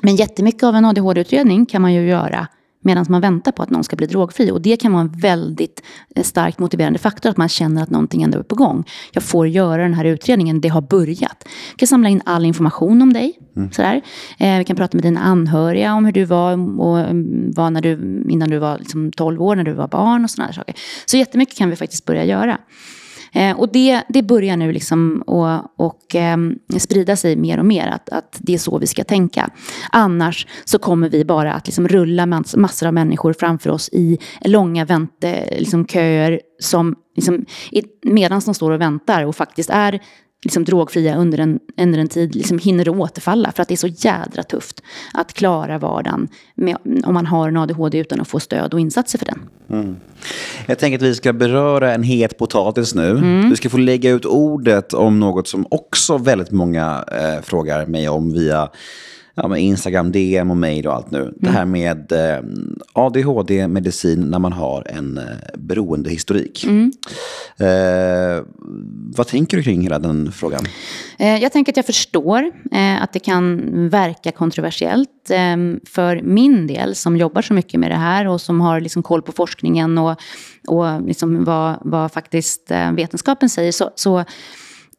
[0.02, 2.48] Men jättemycket av en ADHD-utredning kan man ju göra
[2.84, 4.52] medan man väntar på att någon ska bli drogfri.
[4.52, 5.84] Och det kan vara en väldigt
[6.16, 8.84] eh, starkt motiverande faktor, att man känner att någonting ändå är på gång.
[9.12, 11.46] Jag får göra den här utredningen, det har börjat.
[11.70, 13.40] Jag kan samla in all information om dig.
[13.56, 13.72] Mm.
[13.72, 14.02] Sådär.
[14.40, 17.82] Eh, vi kan prata med dina anhöriga om hur du var, och mm, var när
[17.82, 20.76] du, innan du var liksom 12 år, när du var barn och sådana saker.
[21.06, 22.58] Så jättemycket kan vi faktiskt börja göra.
[23.34, 26.38] Eh, och det, det börjar nu liksom och, och eh,
[26.78, 29.50] sprida sig mer och mer, att, att det är så vi ska tänka.
[29.92, 34.18] Annars så kommer vi bara att liksom rulla mass, massor av människor framför oss i
[34.42, 37.46] långa vänteköer liksom, som liksom,
[38.04, 40.00] medan de står och väntar och faktiskt är
[40.44, 43.52] liksom drogfria under en, under en tid liksom hinner återfalla.
[43.52, 47.58] För att det är så jädra tufft att klara vardagen med, om man har en
[47.58, 49.40] ADHD utan att få stöd och insatser för den.
[49.70, 49.96] Mm.
[50.66, 53.10] Jag tänker att vi ska beröra en het potatis nu.
[53.10, 53.50] Mm.
[53.50, 58.10] Du ska få lägga ut ordet om något som också väldigt många eh, frågar mig
[58.10, 58.70] om via
[59.36, 61.22] ja, med Instagram, DM och mail och allt nu.
[61.22, 61.34] Mm.
[61.38, 62.44] Det här med eh,
[62.94, 65.24] ADHD-medicin när man har en eh,
[65.58, 66.64] beroendehistorik.
[66.64, 66.92] Mm.
[67.58, 68.44] Eh,
[69.16, 70.66] vad tänker du kring hela den frågan?
[71.20, 75.30] Eh, jag tänker att jag förstår eh, att det kan verka kontroversiellt.
[75.30, 75.58] Eh,
[75.90, 79.22] för min del, som jobbar så mycket med det här och som har liksom koll
[79.22, 80.18] på forskningen och,
[80.68, 84.26] och liksom vad, vad faktiskt vetenskapen säger, så, så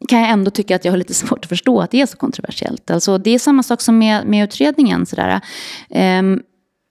[0.08, 2.16] kan jag ändå tycka att jag har lite svårt att förstå att det är så
[2.16, 2.90] kontroversiellt.
[2.90, 5.06] Alltså, det är samma sak som med, med utredningen.
[5.06, 5.40] Sådär.
[6.18, 6.42] Um,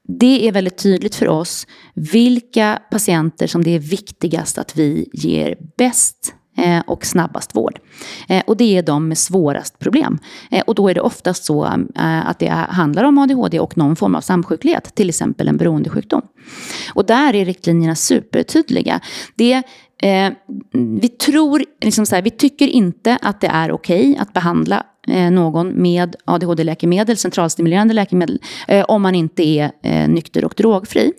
[0.08, 5.58] det är väldigt tydligt för oss vilka patienter som det är viktigast att vi ger
[5.78, 7.80] bäst eh, och snabbast vård.
[8.28, 10.19] Eh, och det är de med svårast problem.
[10.52, 11.63] Eh, och då är det oftast så
[11.95, 16.21] att det handlar om ADHD och någon form av samsjuklighet, till exempel en beroendesjukdom.
[16.93, 18.99] Och där är riktlinjerna supertydliga.
[19.36, 19.63] Det
[20.04, 20.34] Eh,
[21.00, 24.86] vi tror, liksom så här, vi tycker inte att det är okej okay att behandla
[25.08, 31.13] eh, någon med ADHD-läkemedel, centralstimulerande läkemedel, eh, om man inte är eh, nykter och drogfri.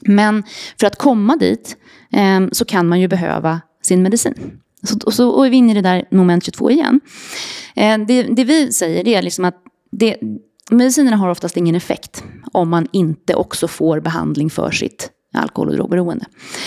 [0.00, 0.42] Men
[0.80, 1.76] för att komma dit
[2.12, 4.60] eh, så kan man ju behöva sin medicin.
[4.82, 7.00] Så, och så och är vi inne i det där moment 22 igen.
[7.76, 10.16] Eh, det, det, vi säger är liksom att det,
[10.70, 15.74] medicinerna har oftast ingen effekt om man inte också får behandling för sitt alkohol och
[15.74, 16.24] drogberoende.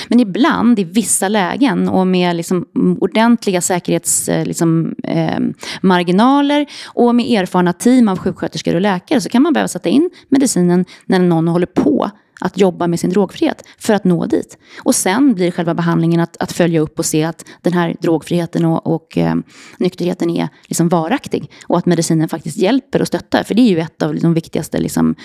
[0.08, 2.65] Men ibland, i vissa lägen och med liksom
[2.99, 9.41] ordentliga säkerhetsmarginaler eh, liksom, eh, och med erfarna team av sjuksköterskor och läkare så kan
[9.41, 13.93] man behöva sätta in medicinen när någon håller på att jobba med sin drogfrihet för
[13.93, 14.58] att nå dit.
[14.84, 18.65] Och sen blir själva behandlingen att, att följa upp och se att den här drogfriheten
[18.65, 19.36] och, och eh,
[19.77, 21.51] nykterheten är liksom varaktig.
[21.67, 23.43] Och att medicinen faktiskt hjälper och stöttar.
[23.43, 25.15] För det är ju ett av de viktigaste liksom,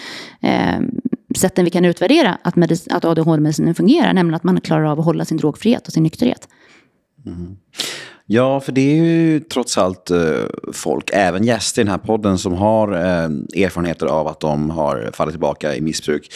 [0.41, 0.81] eh,
[1.37, 2.55] sätten vi kan utvärdera att,
[2.91, 4.13] att ADHD-medicinen fungerar.
[4.13, 6.49] Nämligen att man klarar av att hålla sin drogfrihet och sin nykterhet.
[7.27, 7.57] Mm.
[8.27, 10.19] Ja, för det är ju trots allt eh,
[10.73, 15.11] folk, även gäster i den här podden, som har eh, erfarenheter av att de har
[15.15, 16.33] fallit tillbaka i missbruk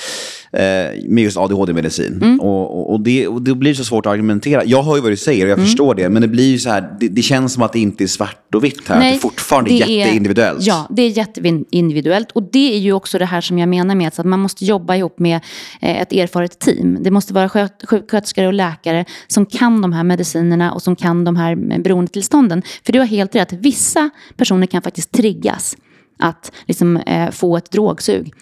[0.53, 0.61] eh,
[1.09, 2.23] med just ADHD-medicin.
[2.23, 2.41] Mm.
[2.41, 4.65] Och, och, det, och det blir så svårt att argumentera.
[4.65, 5.67] Jag hör ju vad du säger och jag mm.
[5.67, 8.05] förstår det, men det blir ju så här, det, det, känns som att det inte
[8.05, 8.99] är svart och vitt här.
[8.99, 10.61] Nej, det är fortfarande det jätteindividuellt.
[10.61, 12.31] Är, ja, det är jätteindividuellt.
[12.33, 14.97] Och det är ju också det här som jag menar med att man måste jobba
[14.97, 15.41] ihop med
[15.81, 16.99] ett erfaret team.
[17.03, 17.49] Det måste vara
[17.89, 22.63] sjuksköterskor och läkare som kan de här medicinerna och som kan de här Eh, beroendetillstånden.
[22.85, 25.77] För du har helt rätt, vissa personer kan faktiskt triggas
[26.19, 28.33] att liksom, eh, få ett drogsug.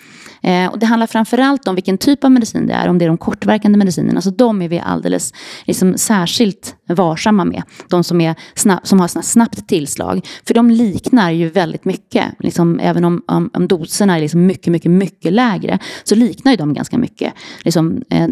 [0.42, 3.08] Eh, och det handlar framförallt om vilken typ av medicin det är, om det är
[3.08, 4.20] de kortverkande medicinerna.
[4.20, 5.32] Så de är vi alldeles
[5.64, 7.62] liksom, särskilt varsamma med.
[7.88, 10.26] De som, är snabb, som har såna snabbt tillslag.
[10.46, 14.72] För de liknar ju väldigt mycket, liksom, även om, om, om doserna är liksom mycket,
[14.72, 17.32] mycket, mycket lägre, så liknar ju de ganska mycket
[17.64, 18.28] liksom, eh,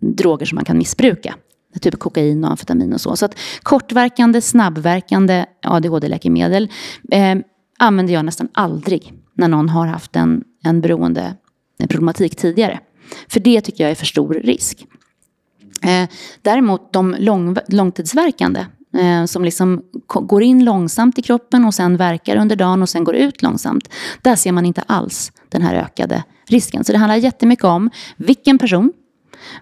[0.00, 1.34] droger som man kan missbruka
[1.80, 3.16] typ kokain och amfetamin och så.
[3.16, 6.68] Så att kortverkande, snabbverkande ADHD-läkemedel
[7.10, 7.34] eh,
[7.78, 11.34] använder jag nästan aldrig när någon har haft en, en beroende
[11.88, 12.80] problematik tidigare.
[13.28, 14.86] För det tycker jag är för stor risk.
[15.82, 16.08] Eh,
[16.42, 22.36] däremot de lång, långtidsverkande eh, som liksom går in långsamt i kroppen och sen verkar
[22.36, 23.88] under dagen och sen går ut långsamt.
[24.22, 26.84] Där ser man inte alls den här ökade risken.
[26.84, 28.92] Så det handlar jättemycket om vilken person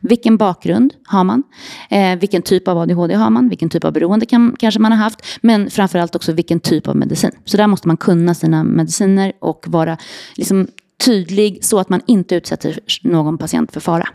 [0.01, 1.43] vilken bakgrund har man?
[1.91, 3.49] Eh, vilken typ av ADHD har man?
[3.49, 5.27] Vilken typ av beroende kan, kanske man har haft?
[5.43, 7.31] Men framförallt också vilken typ av medicin.
[7.45, 9.97] Så där måste man kunna sina mediciner och vara
[10.37, 10.67] liksom,
[11.05, 14.09] tydlig så att man inte utsätter någon patient för fara.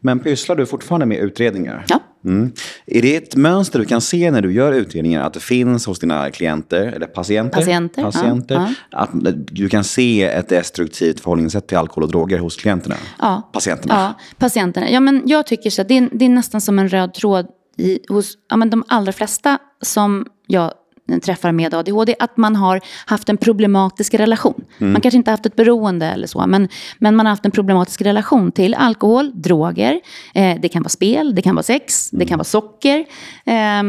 [0.00, 1.84] Men pysslar du fortfarande med utredningar?
[1.88, 2.00] Ja.
[2.24, 2.52] Mm.
[2.86, 5.98] Är det ett mönster du kan se när du gör utredningar, att det finns hos
[5.98, 7.58] dina klienter, eller patienter?
[7.58, 8.02] Patienter.
[8.02, 8.98] patienter ja, ja.
[8.98, 9.10] Att
[9.46, 12.94] du kan se ett destruktivt förhållningssätt till alkohol och droger hos klienterna?
[13.18, 13.50] Ja.
[13.52, 13.94] Patienterna?
[13.94, 14.90] Ja, patienterna.
[14.90, 17.46] Ja, men jag tycker så det är, det är nästan som en röd tråd
[17.78, 20.72] i, hos ja, men de allra flesta som jag
[21.20, 24.64] träffar med ADHD, att man har haft en problematisk relation.
[24.78, 24.92] Mm.
[24.92, 28.02] Man kanske inte haft ett beroende eller så, men, men man har haft en problematisk
[28.02, 30.00] relation till alkohol, droger,
[30.34, 32.18] eh, det kan vara spel, det kan vara sex, mm.
[32.18, 32.98] det kan vara socker.
[33.44, 33.82] Eh,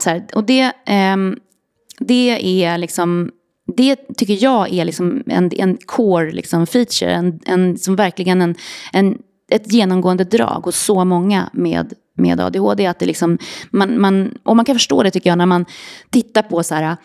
[0.00, 1.16] så här, och det, eh,
[1.98, 3.30] det är liksom
[3.76, 8.54] det tycker jag är liksom en, en core liksom feature, en, en, som verkligen en,
[8.92, 9.18] en,
[9.50, 12.86] ett genomgående drag hos så många med med ADHD.
[12.86, 13.38] Att det liksom,
[13.70, 15.64] man, man, och man kan förstå det tycker jag när man
[16.10, 16.96] tittar på så här,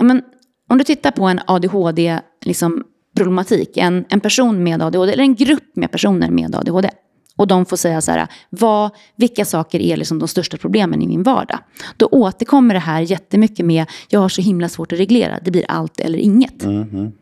[0.00, 0.22] men,
[0.68, 2.84] om du tittar på en ADHD liksom,
[3.16, 6.90] problematik, en, en person med ADHD, eller en grupp med personer med ADHD.
[7.36, 11.06] Och de får säga så här, vad, vilka saker är liksom de största problemen i
[11.06, 11.58] min vardag?
[11.96, 15.64] Då återkommer det här jättemycket med, jag har så himla svårt att reglera, det blir
[15.68, 16.64] allt eller inget.
[16.64, 17.12] Mm -hmm.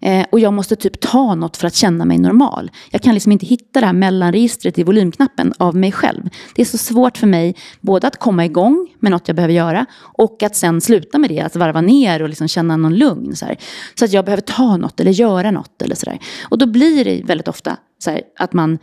[0.00, 2.70] Eh, och jag måste typ ta något för att känna mig normal.
[2.90, 6.28] Jag kan liksom inte hitta det här mellanregistret i volymknappen av mig själv.
[6.54, 9.86] Det är så svårt för mig både att komma igång med något jag behöver göra
[10.00, 13.36] och att sen sluta med det, att varva ner och liksom känna någon lugn.
[13.36, 13.56] Så, här.
[13.94, 16.18] så att jag behöver ta något eller göra något eller sådär.
[16.42, 18.78] Och då blir det väldigt ofta så här, att man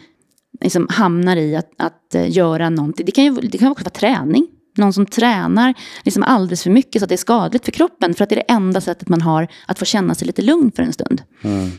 [0.62, 3.06] liksom hamnar i att, att eh, göra någonting.
[3.06, 4.48] Det kan ju det kan också vara träning
[4.78, 8.14] någon som tränar liksom alldeles för mycket så att det är skadligt för kroppen.
[8.14, 10.72] För att det är det enda sättet man har att få känna sig lite lugn
[10.76, 11.22] för en stund.
[11.42, 11.72] Mm.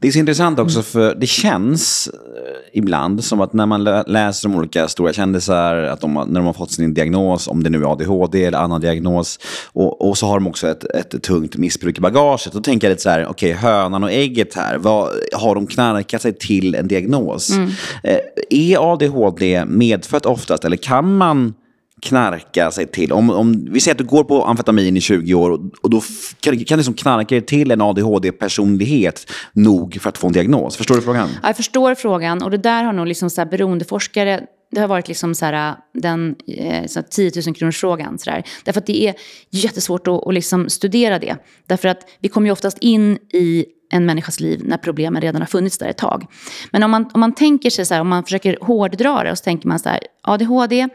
[0.00, 4.48] Det är så intressant också för det känns eh, ibland som att när man läser
[4.48, 7.82] om olika stora kändisar, att de, när de har fått sin diagnos, om det nu
[7.82, 9.38] är ADHD eller annan diagnos,
[9.72, 12.52] och, och så har de också ett, ett tungt missbruk i bagaget.
[12.52, 15.66] Då tänker jag lite så här, okej, okay, hönan och ägget här, vad, har de
[15.66, 17.50] knarkat sig till en diagnos?
[17.50, 17.70] Mm.
[18.02, 18.18] Eh,
[18.50, 21.54] är ADHD medfött oftast, eller kan man
[22.02, 23.12] knarka sig till.
[23.12, 26.02] Om, om vi säger att du går på amfetamin i 20 år och, och då
[26.40, 30.76] kan, kan du liksom knarka dig till en ADHD-personlighet nog för att få en diagnos.
[30.76, 31.28] Förstår du frågan?
[31.42, 35.08] Jag förstår frågan och det där har nog liksom så här beroendeforskare det har varit
[35.08, 38.18] liksom så här, äh, den eh, så här 10 000 kronors frågan.
[38.18, 38.44] Så där.
[38.64, 39.14] Därför att det är
[39.50, 41.36] jättesvårt att, att liksom studera det.
[41.66, 45.46] Därför att vi kommer ju oftast in i en människas liv när problemen redan har
[45.46, 46.26] funnits där ett tag.
[46.70, 49.38] Men om man, om man tänker sig så här, om man försöker hårddra det och
[49.38, 50.88] så tänker man så här, ADHD,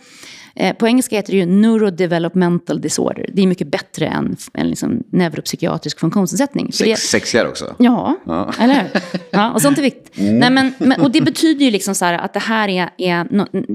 [0.56, 3.30] Eh, på engelska heter det ju neurodevelopmental disorder.
[3.34, 6.72] Det är mycket bättre än en liksom neuropsykiatrisk funktionsnedsättning.
[6.72, 7.76] Sex, Sexigare också.
[7.80, 8.54] Ja, ja.
[8.60, 8.90] eller?
[9.30, 10.02] Ja, och sånt är viktigt.
[10.18, 10.38] Mm.
[10.38, 13.28] Nej, men, men, och det betyder ju liksom så att det här är, är,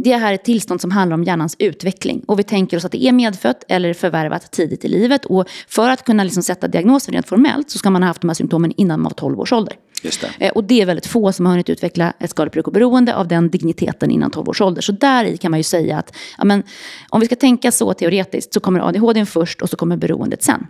[0.03, 2.25] det här är ett tillstånd som handlar om hjärnans utveckling.
[2.27, 5.25] Och vi tänker oss att det är medfött eller förvärvat tidigt i livet.
[5.25, 8.29] Och för att kunna liksom sätta diagnosen rent formellt så ska man ha haft de
[8.29, 9.75] här symptomen innan man var 12 års ålder.
[10.03, 10.47] Just det.
[10.47, 13.29] Eh, och det är väldigt få som har hunnit utveckla ett skadebruk och beroende av
[13.29, 14.83] den digniteten innan 12 års ålder.
[14.83, 16.63] Så där i kan man ju säga att ja, men,
[17.09, 20.67] om vi ska tänka så teoretiskt så kommer ADHD först och så kommer beroendet sen.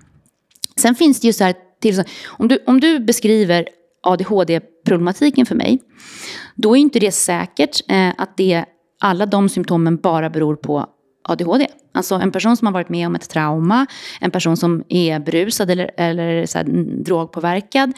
[0.76, 3.68] Sen finns det ju så här, till, om, du, om du beskriver
[4.02, 5.78] ADHD-problematiken för mig,
[6.54, 8.64] då är inte det säkert eh, att det,
[9.00, 10.86] alla de symptomen bara beror på
[11.28, 11.66] ADHD.
[11.92, 13.86] Alltså en person som har varit med om ett trauma,
[14.20, 16.64] en person som är brusad eller, eller så här,
[17.04, 17.92] drogpåverkad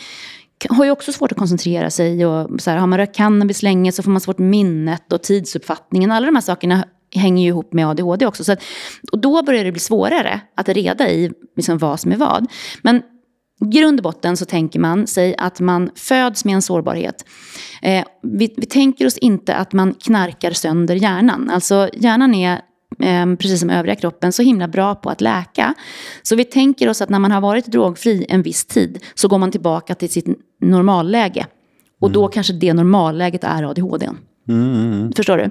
[0.69, 2.27] har ju också svårt att koncentrera sig.
[2.27, 6.11] Och så här, har man rökt cannabis länge så får man svårt minnet och tidsuppfattningen.
[6.11, 8.45] Alla de här sakerna hänger ju ihop med ADHD också.
[8.45, 8.63] Så att,
[9.13, 12.47] och då börjar det bli svårare att reda i liksom vad som är vad.
[12.83, 13.03] Men
[13.63, 17.25] i grund och botten så tänker man sig att man föds med en sårbarhet.
[17.83, 21.51] Eh, vi, vi tänker oss inte att man knarkar sönder hjärnan.
[21.51, 22.61] Alltså hjärnan är
[23.03, 25.75] eh, precis som övriga kroppen, så himla bra på att läka.
[26.23, 29.39] Så vi tänker oss att när man har varit drogfri en viss tid så går
[29.39, 30.27] man tillbaka till sitt
[30.63, 31.47] normalläge.
[32.01, 32.33] Och då mm.
[32.33, 34.09] kanske det normalläget är ADHD.
[34.49, 35.13] Mm.
[35.17, 35.51] Förstår du?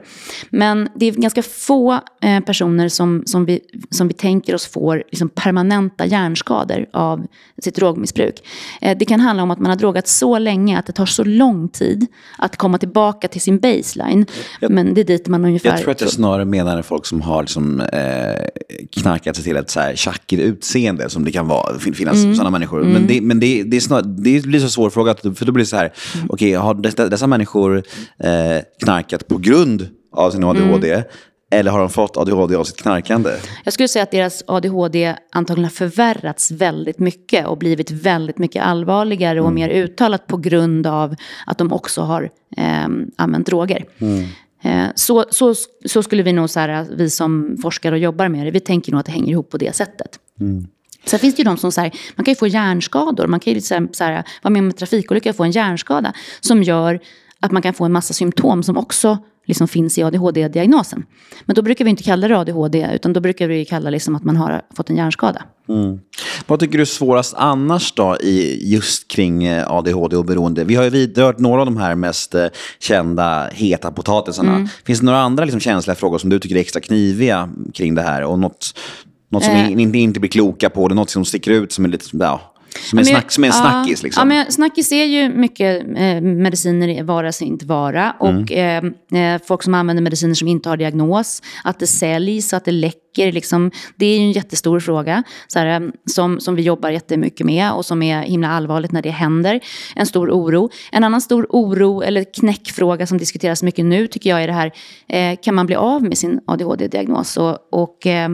[0.50, 5.04] Men det är ganska få eh, personer som, som, vi, som vi tänker oss får
[5.12, 7.28] liksom permanenta hjärnskador av
[7.62, 8.36] sitt drogmissbruk.
[8.82, 11.24] Eh, det kan handla om att man har drogat så länge att det tar så
[11.24, 14.26] lång tid att komma tillbaka till sin baseline.
[14.60, 15.70] Jag, Men det är dit man ungefär...
[15.70, 18.48] Jag tror att jag snarare menar folk som har liksom, eh,
[18.92, 22.36] knarkat sig till ett så här tjackigt utseende som det kan vara, finnas mm.
[22.36, 22.82] sådana människor.
[22.82, 22.94] Mm.
[22.94, 25.64] Men, det, men det, det, är snar, det blir så svår fråga, för då blir
[25.64, 26.30] det så här, mm.
[26.30, 27.84] okej, okay, har dessa, dessa människor
[28.20, 30.94] eh, knarkat på grund av sin ADHD?
[30.94, 31.06] Mm.
[31.54, 33.30] Eller har de fått ADHD av sitt knarkande?
[33.64, 38.64] Jag skulle säga att deras ADHD antagligen har förvärrats väldigt mycket och blivit väldigt mycket
[38.64, 39.56] allvarligare och mm.
[39.56, 43.86] mer uttalat på grund av att de också har eh, använt droger.
[44.00, 44.28] Mm.
[44.64, 48.46] Eh, så, så, så skulle vi nog, så här, vi som forskar och jobbar med
[48.46, 50.20] det, vi tänker nog att det hänger ihop på det sättet.
[50.40, 50.68] Mm.
[51.06, 53.54] Sen finns det ju de som så här, man kan ju få hjärnskador, man kan
[53.54, 56.64] ju så här, så här, vara med om en trafikolycka och få en hjärnskada som
[56.64, 57.00] gör
[57.42, 61.06] att man kan få en massa symptom som också liksom finns i ADHD-diagnosen.
[61.46, 64.16] Men då brukar vi inte kalla det ADHD, utan då brukar vi kalla det liksom
[64.16, 65.44] att man har fått en hjärnskada.
[65.70, 66.00] Mm.
[66.48, 70.64] Vad tycker du är svårast annars då, i, just kring eh, ADHD och beroende?
[70.64, 72.46] Vi har ju vidrört några av de här mest eh,
[72.80, 74.56] kända heta potatisarna.
[74.56, 74.68] Mm.
[74.86, 78.02] Finns det några andra liksom, känsliga frågor som du tycker är extra kniviga kring det
[78.02, 78.24] här?
[78.24, 78.80] Och något,
[79.30, 79.70] något som eh.
[79.70, 83.00] ni inte blir kloka på, det något som sticker ut som är lite, ja, som
[83.00, 84.04] en, snack, som en snackis?
[84.04, 84.22] Liksom.
[84.22, 88.16] Ja, men snackis är ju mycket eh, mediciner vara sig inte vara.
[88.20, 88.94] Och mm.
[89.14, 91.42] eh, folk som använder mediciner som inte har diagnos.
[91.64, 93.32] Att det säljs, att det läcker räcker.
[93.32, 97.46] Liksom, det är ju en jättestor fråga så här, eh, som, som vi jobbar jättemycket
[97.46, 99.60] med och som är himla allvarligt när det händer.
[99.96, 100.70] En stor oro.
[100.92, 104.72] En annan stor oro eller knäckfråga som diskuteras mycket nu tycker jag är det här,
[105.08, 107.38] eh, kan man bli av med sin ADHD-diagnos?
[107.38, 108.30] Och, och eh,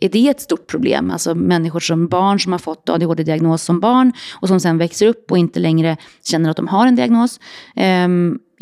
[0.00, 1.10] är det ett stort problem?
[1.10, 5.30] Alltså människor som barn som har fått ADHD-diagnos som barn och som sen växer upp
[5.30, 7.40] och inte längre känner att de har en diagnos.
[7.76, 8.08] Eh,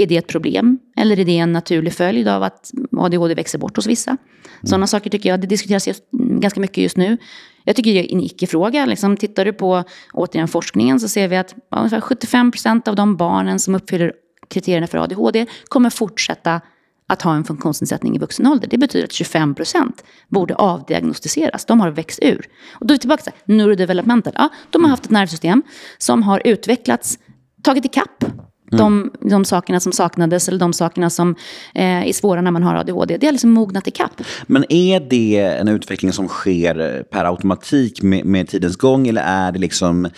[0.01, 0.79] är det ett problem?
[0.97, 4.17] Eller är det en naturlig följd av att ADHD växer bort hos vissa?
[4.59, 4.67] Mm.
[4.67, 7.17] Sådana saker tycker jag, det diskuteras just, ganska mycket just nu.
[7.65, 8.87] Jag tycker det är en icke-fråga.
[8.87, 13.17] Liksom, tittar du på återigen forskningen så ser vi att ungefär 75 procent av de
[13.17, 14.13] barnen som uppfyller
[14.49, 16.61] kriterierna för ADHD kommer fortsätta
[17.09, 18.69] att ha en funktionsnedsättning i vuxen ålder.
[18.69, 21.65] Det betyder att 25 procent borde avdiagnostiseras.
[21.65, 22.47] De har växt ur.
[22.73, 24.33] Och då är vi tillbaka till neurodevelopmental.
[24.37, 25.63] Ja, de har haft ett nervsystem
[25.99, 27.19] som har utvecklats,
[27.63, 28.25] tagit ikapp
[28.71, 31.35] de, de sakerna som saknades eller de sakerna som
[31.75, 33.17] eh, är svåra när man har ADHD.
[33.17, 34.23] Det har liksom mognat ikapp.
[34.47, 39.53] Men är det en utveckling som sker per automatik med, med tidens gång eller är
[39.53, 40.09] det liksom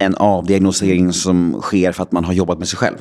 [0.00, 2.96] en avdiagnosering som sker för att man har jobbat med sig själv?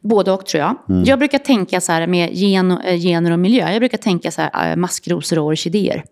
[0.00, 0.76] Både och tror jag.
[0.88, 1.04] Mm.
[1.04, 3.72] Jag brukar tänka så här med gen, eh, gener och miljö.
[3.72, 6.04] Jag brukar tänka så här eh, maskrosor och orkidéer.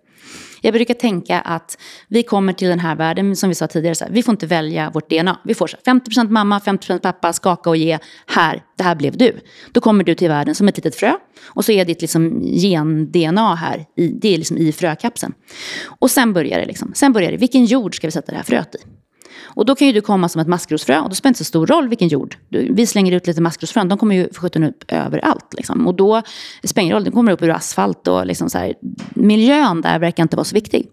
[0.61, 4.05] Jag brukar tänka att vi kommer till den här världen, som vi sa tidigare, så
[4.05, 5.39] här, vi får inte välja vårt DNA.
[5.45, 7.99] Vi får så här, 50% mamma, 50% pappa, skaka och ge.
[8.27, 9.41] Här, det här blev du.
[9.73, 11.13] Då kommer du till världen som ett litet frö.
[11.47, 15.33] Och så är ditt liksom gen-DNA här, i, det är liksom i frökapseln.
[15.87, 16.67] Och sen börjar det.
[16.67, 16.93] Liksom.
[16.95, 18.79] Sen börjar det, vilken jord ska vi sätta det här fröet i?
[19.55, 21.45] Och då kan ju du komma som ett maskrosfrö och då spelar det inte så
[21.45, 22.37] stor roll vilken jord.
[22.49, 25.55] Vi slänger ut lite maskrosfrön, de kommer ju för sjutton upp överallt.
[25.57, 25.87] Liksom.
[25.87, 26.23] Och då
[26.63, 28.75] det spelar ingen roll, de kommer upp ur asfalt och liksom så här,
[29.11, 30.89] miljön där verkar inte vara så viktig.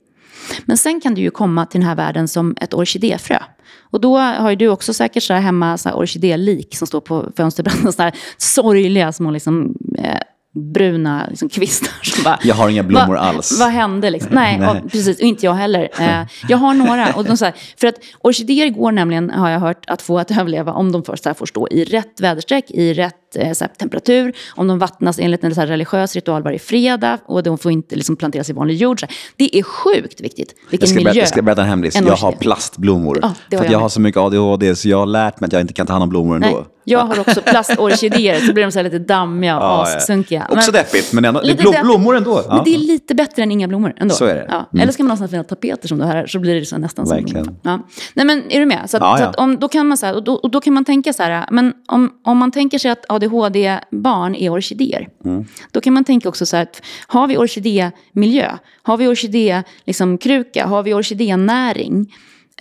[0.66, 3.40] Men sen kan du ju komma till den här världen som ett orkidéfrö.
[3.82, 7.02] Och då har ju du också säkert så här hemma så här orkidélik som står
[7.02, 8.12] på fönsterbrädan.
[8.38, 10.20] Sorgliga små liksom, eh,
[10.58, 11.92] bruna liksom, kvistar.
[12.04, 13.60] Som bara, jag har inga blommor va, alls.
[13.60, 14.10] Vad hände?
[14.10, 14.32] Liksom?
[14.36, 14.70] Nej, Nej.
[14.70, 15.18] Och, precis.
[15.18, 15.90] Och inte jag heller.
[16.00, 17.14] Eh, jag har några.
[17.14, 20.32] Och de, så här, för att orkidéer går nämligen, har jag hört, att få att
[20.32, 23.76] överleva om de först här, får stå i rätt väderstreck, i rätt rätt eh, här,
[23.78, 27.72] temperatur, om de vattnas enligt en så här, religiös ritual varje fredag och de får
[27.72, 29.02] inte liksom, planteras i vanlig jord.
[29.36, 30.56] Det är sjukt viktigt.
[30.72, 31.04] Vilken Jag ska, miljö.
[31.12, 31.96] berätta, jag ska berätta en hemlis.
[31.96, 33.20] en Jag har plastblommor.
[33.22, 35.62] Har för jag jag har så mycket ADHD så jag har lärt mig att jag
[35.62, 36.48] inte kan ta hand om blommor ändå.
[36.48, 39.98] Nej, jag har också plastorkidéer, så blir de så lite dammiga och Ja, ja.
[39.98, 40.48] assunkiga.
[40.50, 42.36] Också Men- deppigt, men ändå, Lite blom, blommor ändå.
[42.48, 42.62] Men Ja.
[42.66, 44.16] det är lite bättre än inga blommor ändå.
[44.16, 44.46] Så är det.
[44.50, 44.70] Ja.
[44.74, 44.84] Mm.
[44.84, 47.06] Eller ska man ha sådana fina tapeter som du här, så blir det så nästan
[47.10, 47.46] Verkligen.
[47.46, 47.56] som.
[47.62, 47.80] Ja.
[48.14, 48.90] Nej men är du med?
[48.90, 50.74] Så, att, så att om, då kan man så här, och, då, och då kan
[50.74, 55.46] man tänka så här, men om, om man tänker sig att ADHD-barn är orkidéer, Mm.
[55.72, 60.18] då kan man tänka också så här, att har vi orkidémiljö, har vi orkidé, liksom,
[60.18, 62.14] kruka, har vi orkidénäring,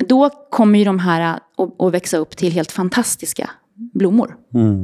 [0.08, 1.38] då kommer ju de här
[1.78, 3.50] att, växa upp till helt fantastiska
[3.94, 4.36] blommor.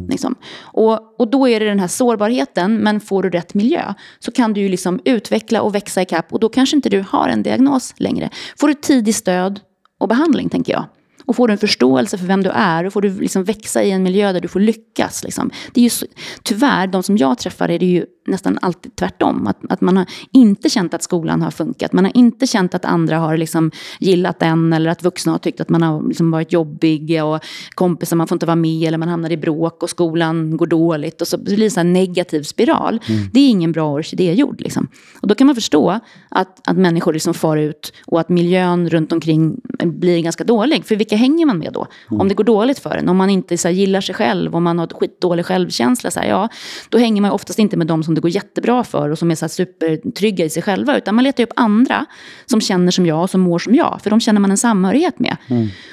[0.09, 0.35] Liksom.
[0.61, 4.53] Och, och då är det den här sårbarheten, men får du rätt miljö så kan
[4.53, 7.95] du ju liksom utveckla och växa ikapp och då kanske inte du har en diagnos
[7.97, 8.31] längre.
[8.57, 9.61] Får du tidig stöd
[9.99, 10.85] och behandling, tänker jag.
[11.25, 13.91] Och får du en förståelse för vem du är och får du liksom växa i
[13.91, 15.25] en miljö där du får lyckas.
[15.25, 15.51] Liksom.
[15.73, 16.07] Det är ju så,
[16.43, 19.47] tyvärr, de som jag träffar är det ju nästan alltid tvärtom.
[19.47, 21.93] Att, att man har inte känt att skolan har funkat.
[21.93, 23.71] Man har inte känt att andra har liksom
[24.01, 27.41] gillat den eller att vuxna har tyckt att man har liksom varit jobbig och
[27.75, 31.21] kompisar, man får inte vara med eller man hamnar i bråk och skolan går dåligt.
[31.21, 33.01] Och så blir det här negativ spiral.
[33.33, 34.61] Det är ingen bra orkidéjord.
[34.61, 34.89] Liksom.
[35.21, 39.13] Och då kan man förstå att, att människor liksom far ut och att miljön runt
[39.13, 40.85] omkring blir ganska dålig.
[40.85, 41.87] För vilka hänger man med då?
[42.09, 44.63] Om det går dåligt för en, om man inte så här, gillar sig själv, om
[44.63, 46.49] man har skitdålig självkänsla, så här, ja,
[46.89, 49.31] då hänger man ju oftast inte med de som det går jättebra för och som
[49.31, 50.97] är så här supertrygga i sig själva.
[50.97, 52.07] Utan man letar upp andra
[52.47, 54.01] som känner som jag och som mår som jag.
[54.03, 55.37] För de känner man en samhörighet med.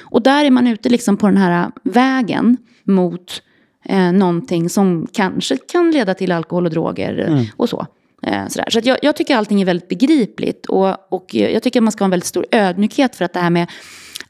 [0.00, 3.42] Och där är man ute liksom på den här vägen mot
[3.84, 7.86] eh, någonting som kanske kan leda till alkohol och droger och så.
[8.22, 8.70] Eh, sådär.
[8.70, 11.92] Så att jag, jag tycker allting är väldigt begripligt och, och jag tycker att man
[11.92, 13.70] ska ha en väldigt stor ödmjukhet för att det här med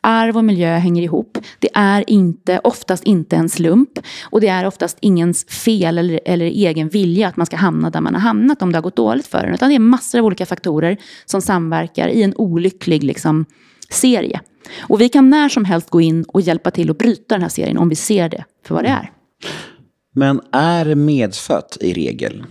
[0.01, 1.39] arv och miljö hänger ihop.
[1.59, 6.47] Det är inte, oftast inte en slump och det är oftast ingens fel eller, eller
[6.47, 9.27] egen vilja att man ska hamna där man har hamnat om det har gått dåligt
[9.27, 9.55] för en.
[9.55, 13.45] Utan det är massor av olika faktorer som samverkar i en olycklig liksom,
[13.91, 14.41] serie.
[14.81, 17.49] Och vi kan när som helst gå in och hjälpa till att bryta den här
[17.49, 19.11] serien om vi ser det för vad det är.
[20.15, 22.45] Men är medfött i regel?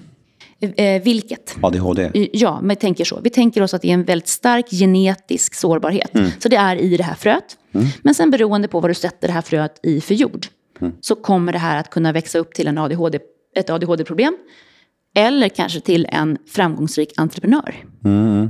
[0.62, 1.55] Eh, vilket?
[1.62, 2.12] ADHD?
[2.34, 3.20] Ja, men jag tänker så.
[3.24, 6.12] Vi tänker oss att det är en väldigt stark genetisk sårbarhet.
[6.39, 7.57] Så det är i det här fröet.
[8.01, 10.47] Men sen beroende på vad du sätter det här fröet i för jord.
[11.01, 13.20] Så kommer det här att kunna växa upp till en ADHD,
[13.55, 14.38] ett ADHD-problem.
[15.16, 17.76] Eller kanske till en framgångsrik entreprenör.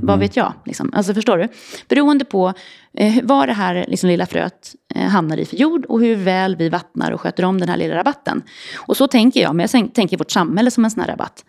[0.02, 0.52] Vad vet jag?
[0.66, 0.90] Liksom.
[0.94, 1.48] Alltså förstår du?
[1.88, 2.52] Beroende på
[2.94, 6.56] eh, vad det här liksom, lilla fröet eh, hamnar i för jord och hur väl
[6.56, 8.42] vi vattnar och sköter om den här lilla rabatten.
[8.76, 11.44] Och så tänker jag, men jag tän- tänker vårt samhälle som en sån här rabatt.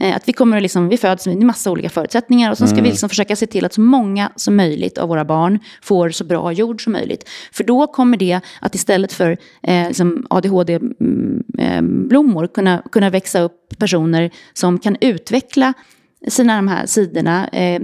[0.00, 2.88] Eh, Att vi, kommer liksom, vi föds med massa olika förutsättningar och sen ska vi
[2.88, 6.52] liksom försöka se till att så många som möjligt av våra barn får så bra
[6.52, 7.28] jord som möjligt.
[7.52, 14.30] För då kommer det att istället för eh, liksom ADHD-blommor kunna, kunna växa upp personer
[14.52, 15.72] som kan utveckla
[16.28, 17.48] sina de här sidorna.
[17.48, 17.80] Eh,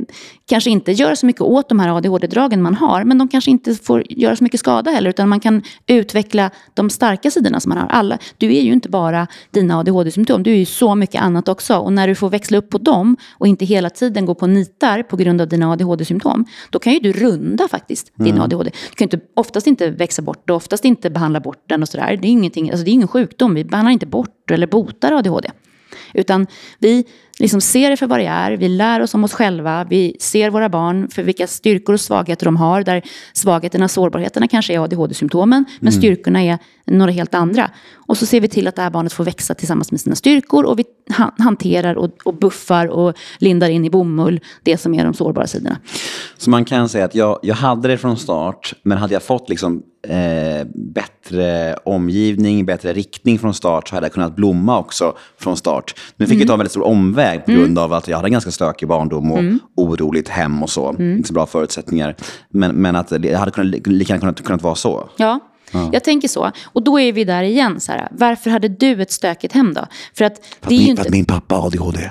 [0.48, 3.74] kanske inte göra så mycket åt de här ADHD-dragen man har, men de kanske inte
[3.74, 7.78] får göra så mycket skada heller, utan man kan utveckla de starka sidorna som man
[7.78, 7.88] har.
[7.88, 11.76] Alla, du är ju inte bara dina ADHD-symptom, du är ju så mycket annat också.
[11.76, 15.02] Och när du får växla upp på dem och inte hela tiden gå på nitar
[15.02, 18.70] på grund av dina ADHD-symptom, då kan ju du runda faktiskt din ADHD.
[18.90, 22.18] Du kan inte, oftast inte växa bort och oftast inte behandla bort den och sådär.
[22.22, 25.50] Det är, ingenting, alltså det är ingen sjukdom, vi behandlar inte bort eller botar ADHD.
[26.14, 26.46] Utan
[26.78, 27.04] vi
[27.38, 30.50] liksom ser det för vad det är, vi lär oss om oss själva, vi ser
[30.50, 32.82] våra barn för vilka styrkor och svagheter de har.
[32.82, 37.70] Där svagheterna och sårbarheterna kanske är ADHD-symptomen, men styrkorna är några helt andra.
[37.94, 40.64] Och så ser vi till att det här barnet får växa tillsammans med sina styrkor
[40.64, 40.84] och vi
[41.16, 45.46] ha- hanterar och, och buffar och lindar in i bomull det som är de sårbara
[45.46, 45.78] sidorna.
[46.38, 49.48] Så man kan säga att jag, jag hade det från start, men hade jag fått
[49.48, 55.56] liksom, eh, bättre omgivning, bättre riktning från start så hade jag kunnat blomma också från
[55.56, 55.94] start.
[56.16, 58.32] Nu fick jag ta en väldigt stor omväg på grund av att jag hade en
[58.32, 59.42] ganska stökig barndom och
[59.76, 60.96] oroligt hem och så.
[60.98, 62.14] Inte så bra förutsättningar.
[62.50, 65.08] Men, men att det hade kunnat, lika gärna kunnat, kunnat vara så.
[65.16, 65.40] Ja,
[65.92, 66.50] jag tänker så.
[66.64, 67.80] Och då är vi där igen.
[67.80, 69.86] Så här, varför hade du ett stökigt hem då?
[70.14, 71.02] För att För att, min, för inte...
[71.02, 72.10] att min pappa har ADHD.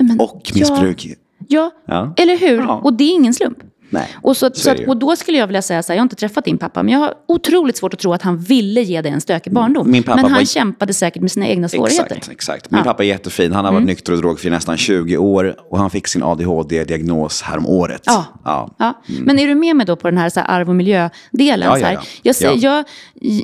[0.00, 1.06] Men- Och missbruk.
[1.48, 2.14] Ja, Ja.
[2.16, 2.58] eller hur?
[2.58, 2.80] Ja.
[2.84, 3.58] Och det är ingen slump.
[3.90, 6.00] Nej, Och, så, så så att, och då skulle jag vilja säga så här, jag
[6.00, 8.82] har inte träffat din pappa, men jag har otroligt svårt att tro att han ville
[8.82, 9.90] ge dig en stökig barndom.
[9.90, 12.04] Min pappa men han var- kämpade säkert med sina egna svårigheter.
[12.16, 12.70] Exakt, exakt.
[12.70, 13.52] Min pappa är jättefin.
[13.52, 17.66] Han har varit nykter och drogfri nästan 20 år och han fick sin ADHD-diagnos härom
[17.66, 18.02] året.
[18.06, 18.24] Ja.
[18.44, 18.70] Ja.
[18.78, 19.02] Ja.
[19.06, 21.10] Men är du med mig då på den här, så här arv och miljödelen?
[21.68, 22.00] Ja, ja, ja.
[22.22, 22.52] Jag, Ja.
[22.56, 22.84] jag,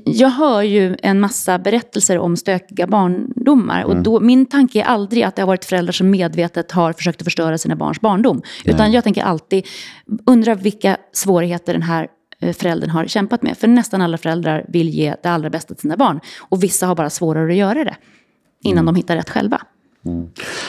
[0.04, 3.82] jag hör ju en massa berättelser om stökiga barndomar.
[3.82, 3.90] Mm.
[3.90, 7.20] Och då, min tanke är aldrig att det har varit föräldrar som medvetet har försökt
[7.20, 8.42] att förstöra sina barns barndom.
[8.64, 9.66] Utan jag tänker alltid,
[10.26, 12.08] undra vilka svårigheter den här
[12.40, 13.58] eh, föräldern har kämpat med.
[13.58, 16.20] För nästan alla föräldrar vill ge det allra bästa till sina barn.
[16.38, 17.96] Och vissa har bara svårare att göra det.
[18.64, 19.60] innan de hittar rätt själva.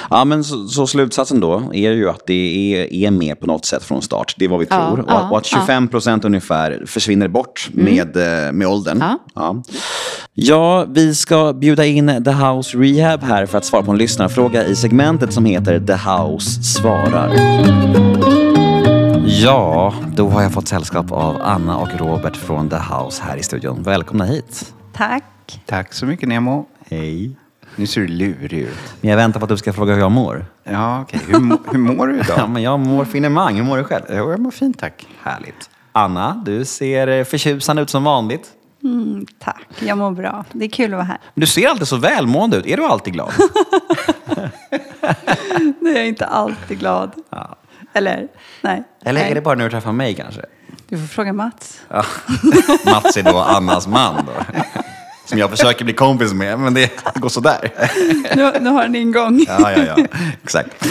[0.09, 3.65] Ja, men så, så slutsatsen då är ju att det är, är med på något
[3.65, 4.35] sätt från start.
[4.37, 4.99] Det är vad vi Ja, tror.
[4.99, 5.59] och, ja, och att ja.
[5.59, 8.97] 25 procent ungefär försvinner bort med, eh, med åldern.
[9.01, 9.19] Ja.
[9.35, 9.63] Ja.
[10.33, 14.65] ja, vi ska bjuda in The House Rehab här för att svara på en lyssnarfråga
[14.65, 17.33] i segmentet som heter The House svarar.
[19.25, 23.43] Ja, då har jag fått sällskap av Anna och Robert från The House här i
[23.43, 23.83] studion.
[23.83, 24.73] Välkomna hit.
[24.93, 25.23] Tack.
[25.65, 26.65] Tack så mycket Nemo.
[26.89, 27.35] Hej.
[27.75, 28.77] Nu ser du lurig ut.
[29.01, 30.45] Men jag väntar på att du ska fråga hur jag mår.
[30.63, 31.19] Ja, okej.
[31.27, 32.49] Hur, hur mår du Ja, idag?
[32.49, 33.55] men jag mår finemang.
[33.55, 34.03] Hur mår du själv?
[34.09, 35.07] Jo, jag mår fint tack.
[35.21, 35.69] Härligt.
[35.91, 38.49] Anna, du ser eh, förtjusande ut som vanligt.
[38.83, 40.45] Mm, tack, jag mår bra.
[40.51, 41.17] Det är kul att vara här.
[41.33, 42.65] Men du ser alltid så välmående ut.
[42.65, 43.31] Är du alltid glad?
[45.81, 47.11] Nu är jag inte alltid glad.
[47.93, 48.27] Eller,
[48.61, 48.83] nej.
[49.05, 49.31] Eller nej.
[49.31, 50.41] är det bara när du träffar mig kanske?
[50.89, 51.81] Du får fråga Mats.
[51.89, 52.03] Ja.
[52.85, 54.31] Mats är då Annas man då.
[55.25, 57.71] Som jag försöker bli kompis med, men det går sådär.
[58.35, 59.45] Nu, nu har en ingång.
[59.47, 60.05] Ja, ja, ja.
[60.43, 60.85] Exakt.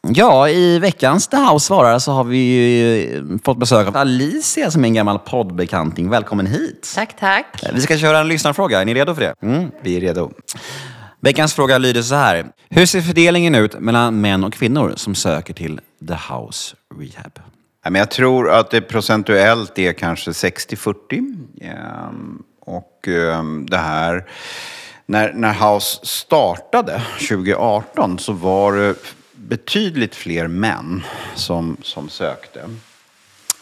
[0.00, 4.84] Ja, i veckans The House svarar så har vi ju fått besök av Alicia som
[4.84, 6.10] är en gammal poddbekanting.
[6.10, 6.92] Välkommen hit.
[6.94, 7.46] Tack, tack.
[7.74, 8.80] Vi ska köra en lyssnarfråga.
[8.80, 9.34] Är ni redo för det?
[9.42, 9.70] Mm.
[9.82, 10.30] Vi är redo.
[11.20, 12.46] Veckans fråga lyder så här.
[12.70, 17.32] Hur ser fördelningen ut mellan män och kvinnor som söker till The House Rehab?
[17.84, 22.16] Ja, men jag tror att det procentuellt är kanske 60-40.
[22.68, 24.24] Och eh, det här,
[25.06, 28.94] när, när House startade 2018 så var det
[29.32, 31.02] betydligt fler män
[31.34, 32.68] som, som sökte.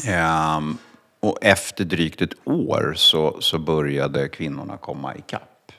[0.06, 0.78] Ehm,
[1.20, 5.72] och efter drygt ett år så, så började kvinnorna komma ikapp.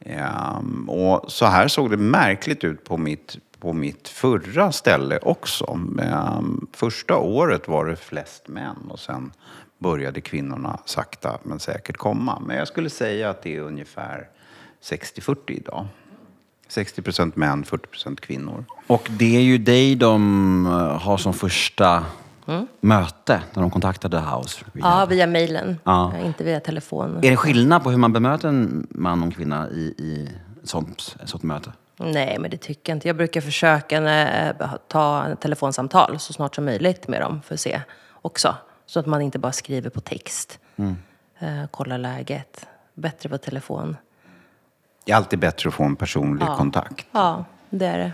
[0.00, 5.80] Ehm, och så här såg det märkligt ut på mitt, på mitt förra ställe också.
[6.02, 9.32] Ehm, första året var det flest män och sen
[9.78, 12.42] började kvinnorna sakta men säkert komma.
[12.46, 14.28] Men jag skulle säga att det är ungefär
[14.82, 15.86] 60-40 idag.
[16.68, 18.64] 60 procent män, 40 procent kvinnor.
[18.86, 22.04] Och det är ju dig de eh, har som första
[22.80, 25.00] möte när de kontaktade The House Rehab.
[25.00, 25.76] Ja, via mejlen.
[25.84, 26.12] Ja.
[26.16, 27.16] Eh, Inte via telefon.
[27.16, 30.28] Är det skillnad på hur man bemöter en man och en kvinna i, i
[30.62, 31.72] ett, sånt, ett sånt möte?
[31.96, 33.08] Nej, men det tycker jag inte.
[33.08, 34.54] Jag brukar försöka eh,
[34.88, 37.80] ta en telefonsamtal så snart som möjligt med dem för att se
[38.22, 38.54] också.
[38.88, 40.58] Så att man inte bara skriver på text.
[41.38, 42.66] Eh, kolla läget.
[42.94, 43.96] Bättre på telefon.
[45.04, 47.06] Det är alltid bättre att få en personlig kontakt.
[47.12, 48.12] Ja, det är det.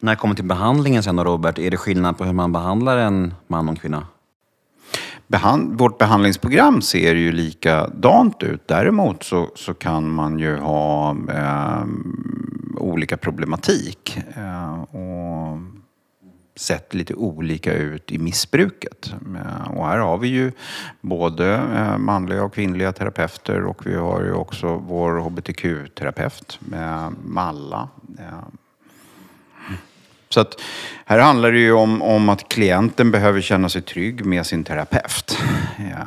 [0.00, 2.96] När det kommer till behandlingen sen då, Robert, är det skillnad på hur man behandlar
[2.96, 4.06] en man och en kvinna?
[5.26, 8.68] Behand, vårt behandlingsprogram ser ju likadant ut.
[8.68, 11.84] Däremot så, så kan man ju ha eh,
[12.76, 14.18] olika problematik.
[14.36, 15.58] Eh, och
[16.58, 19.12] sett lite olika ut i missbruket.
[19.36, 20.52] Eh, och här har vi ju
[21.00, 27.88] både eh, manliga och kvinnliga terapeuter och vi har ju också vår hbtq-terapeut med Malla.
[28.18, 28.48] Eh,
[30.28, 30.60] så att
[31.04, 35.38] här handlar det ju om, om att klienten behöver känna sig trygg med sin terapeut.
[35.76, 36.06] Ja.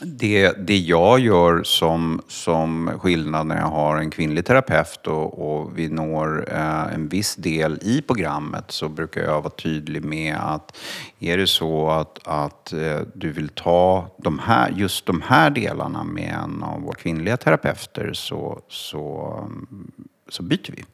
[0.00, 5.78] Det, det jag gör som, som skillnad när jag har en kvinnlig terapeut och, och
[5.78, 10.76] vi når eh, en viss del i programmet så brukar jag vara tydlig med att
[11.20, 16.04] är det så att, att eh, du vill ta de här, just de här delarna
[16.04, 19.92] med en av våra kvinnliga terapeuter så, så mm,
[20.28, 20.84] så byter vi.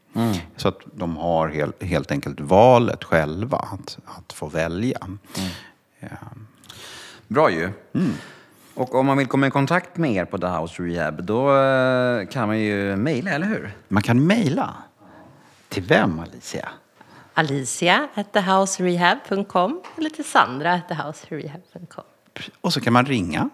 [0.56, 4.98] Så att de har helt, helt enkelt valet själva att, att få välja.
[6.00, 6.08] Ja.
[7.28, 7.70] Bra ju.
[8.80, 12.26] Och om man vill komma i kontakt med er på The House Rehab, då eh,
[12.26, 13.72] kan man ju mejla, eller hur?
[13.88, 14.74] Man kan mejla.
[15.68, 16.68] Till vem Alicia?
[17.34, 22.04] Alicia at thehouserehab.com eller till Sandra at thehouserehab.com.
[22.60, 23.50] Och så kan man ringa.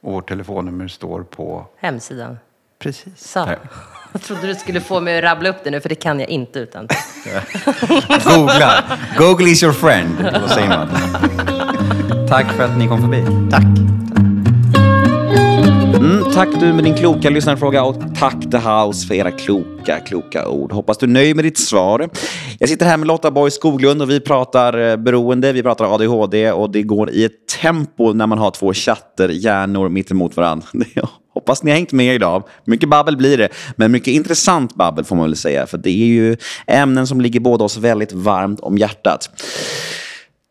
[0.00, 1.66] Och vårt telefonnummer står på...
[1.76, 2.38] Hemsidan.
[2.78, 3.28] Precis.
[3.28, 3.38] Så.
[4.12, 6.28] Jag trodde du skulle få mig att rabbla upp det nu, för det kan jag
[6.28, 6.88] inte utan.
[8.24, 8.84] Googla.
[9.18, 10.16] Google is your friend.
[10.48, 10.88] Säger man?
[12.28, 13.50] Tack för att ni kom förbi.
[13.50, 13.90] Tack.
[15.94, 20.48] Mm, tack du med din kloka lyssnarfråga och tack The House för era kloka, kloka
[20.48, 20.72] ord.
[20.72, 22.08] Hoppas du är nöjd med ditt svar.
[22.58, 26.52] Jag sitter här med Lotta Borg Skoglund och vi pratar eh, beroende, vi pratar ADHD
[26.52, 30.66] och det går i ett tempo när man har två chatter, hjärnor mitt emot varandra.
[31.34, 32.42] Hoppas ni har hängt med idag.
[32.64, 35.66] Mycket babbel blir det, men mycket intressant babbel får man väl säga.
[35.66, 36.36] För det är ju
[36.66, 39.30] ämnen som ligger båda oss väldigt varmt om hjärtat.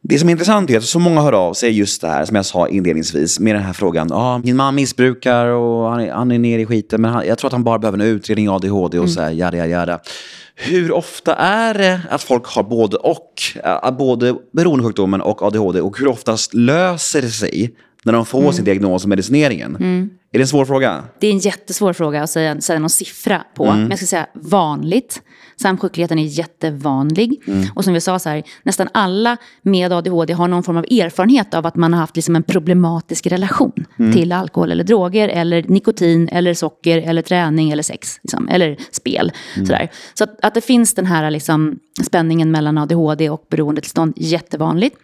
[0.01, 2.35] Det som är intressant är att så många hör av sig just det här som
[2.35, 4.07] jag sa inledningsvis med den här frågan.
[4.09, 7.37] Ja, min man missbrukar och han är, han är nere i skiten men han, jag
[7.37, 9.99] tror att han bara behöver en utredning ADHD och så här, jada, jada.
[10.55, 13.33] Hur ofta är det att folk har både och,
[13.63, 18.65] äh, både beroendesjukdomen och ADHD och hur oftast löser det sig när de får sin
[18.65, 19.75] diagnos och medicineringen?
[20.31, 21.03] Är det en svår fråga?
[21.19, 23.65] Det är en jättesvår fråga att säga, säga någon siffra på.
[23.65, 23.79] Mm.
[23.79, 25.21] Men jag ska säga vanligt.
[25.61, 27.41] Samsjukligheten är jättevanlig.
[27.47, 27.67] Mm.
[27.75, 31.53] Och som vi sa, så här, nästan alla med ADHD har någon form av erfarenhet
[31.53, 34.13] av att man har haft liksom en problematisk relation Mm.
[34.13, 39.31] till alkohol eller droger, eller nikotin, eller socker, eller träning, eller sex, liksom, eller spel.
[39.55, 39.65] Mm.
[39.67, 39.89] Sådär.
[40.13, 44.97] Så att, att det finns den här liksom, spänningen mellan ADHD och beroendetillstånd, jättevanligt.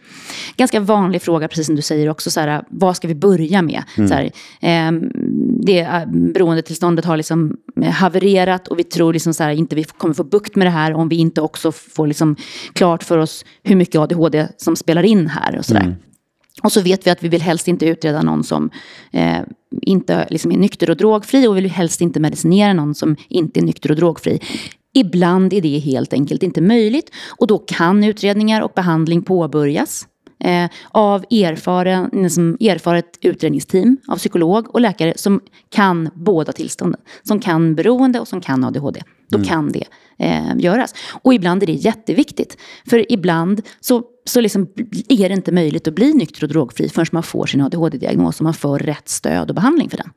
[0.58, 3.84] Ganska vanlig fråga, precis som du säger också, så här, vad ska vi börja med?
[3.96, 4.32] Så här,
[4.62, 5.12] ehm,
[5.66, 10.14] det eh, beroendetillståndet har liksom havererat och vi tror liksom så här, inte vi kommer
[10.14, 12.36] få bukt med det här om vi inte också får liksom
[12.74, 15.96] klart för oss hur mycket ADHD som spelar in här och sådär.
[16.64, 18.70] Och så vet vi att vi vill helst inte utreda någon som
[19.12, 19.40] eh,
[19.82, 23.60] inte liksom är nykter och drogfri och vi vill helst inte medicinera någon som inte
[23.60, 24.40] är nykter och drogfri.
[24.94, 30.08] Ibland är det helt enkelt inte möjligt och då kan utredningar och behandling påbörjas
[30.40, 37.02] eh, av erfaren, liksom erfaret utredningsteam av psykolog och läkare som kan båda tillstånden.
[37.24, 39.02] Som kan beroende och som kan ADHD.
[39.30, 39.84] Då kan det
[40.20, 40.94] eh, göras.
[41.22, 42.58] Och ibland är det jätteviktigt.
[42.90, 44.68] För ibland så, så liksom
[45.10, 48.44] är det inte möjligt att bli nykter och drogfri förrän man får sin ADHD-diagnos och
[48.44, 50.12] man får rätt stöd och behandling för den.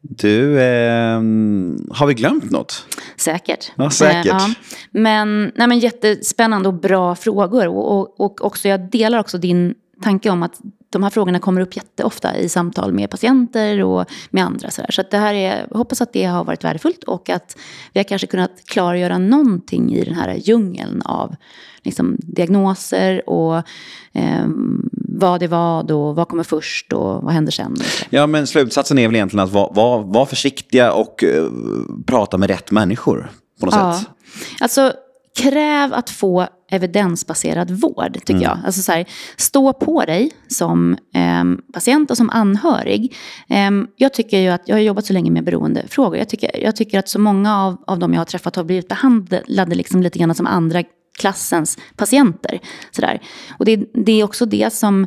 [0.00, 1.14] Du, eh,
[1.90, 2.86] har vi glömt något?
[3.16, 3.72] Säkert.
[3.76, 4.32] Ja, säkert.
[4.32, 4.48] Eh,
[4.90, 7.68] Men, nej, men jättespännande och bra frågor.
[7.68, 10.60] Och, och, och också, jag delar också din tanke om att
[10.90, 14.70] de här frågorna kommer upp jätteofta i samtal med patienter och med andra.
[14.70, 17.56] Så, så det här är, jag hoppas att det har varit värdefullt och att
[17.92, 21.36] vi har kanske kunnat klargöra någonting i den här djungeln av
[21.82, 23.56] liksom, diagnoser och
[24.12, 24.46] eh,
[25.18, 27.76] vad är vad och vad kommer först och vad händer sen.
[28.10, 31.44] Ja, men slutsatsen är väl egentligen att vara var, var försiktiga och eh,
[32.06, 33.98] prata med rätt människor på något Ja.
[33.98, 34.08] sätt.
[34.60, 34.92] Alltså,
[35.38, 38.58] kräv att få evidensbaserad vård, tycker jag.
[38.66, 39.04] Alltså så här,
[39.36, 43.14] stå på dig som ehm, patient och som anhörig.
[43.48, 46.76] Ehm, jag tycker ju att, jag har jobbat så länge med beroendefrågor, jag tycker, jag
[46.76, 50.18] tycker att så många av, av dem jag har träffat har blivit behandlade liksom lite
[50.18, 50.82] grann som andra
[51.18, 52.60] klassens patienter.
[52.90, 53.20] Sådär.
[53.58, 55.06] Och det, det är också det som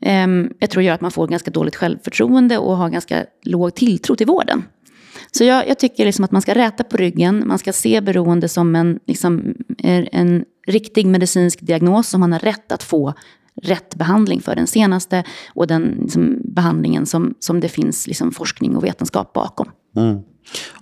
[0.00, 0.26] eh,
[0.58, 4.26] jag tror gör att man får ganska dåligt självförtroende och har ganska låg tilltro till
[4.26, 4.64] vården.
[5.32, 8.48] Så jag, jag tycker liksom att man ska räta på ryggen, man ska se beroende
[8.48, 13.14] som en, liksom, en, riktig medicinsk diagnos som man har rätt att få
[13.62, 18.76] rätt behandling för den senaste och den liksom, behandlingen som, som det finns liksom, forskning
[18.76, 19.70] och vetenskap bakom.
[19.96, 20.18] Mm.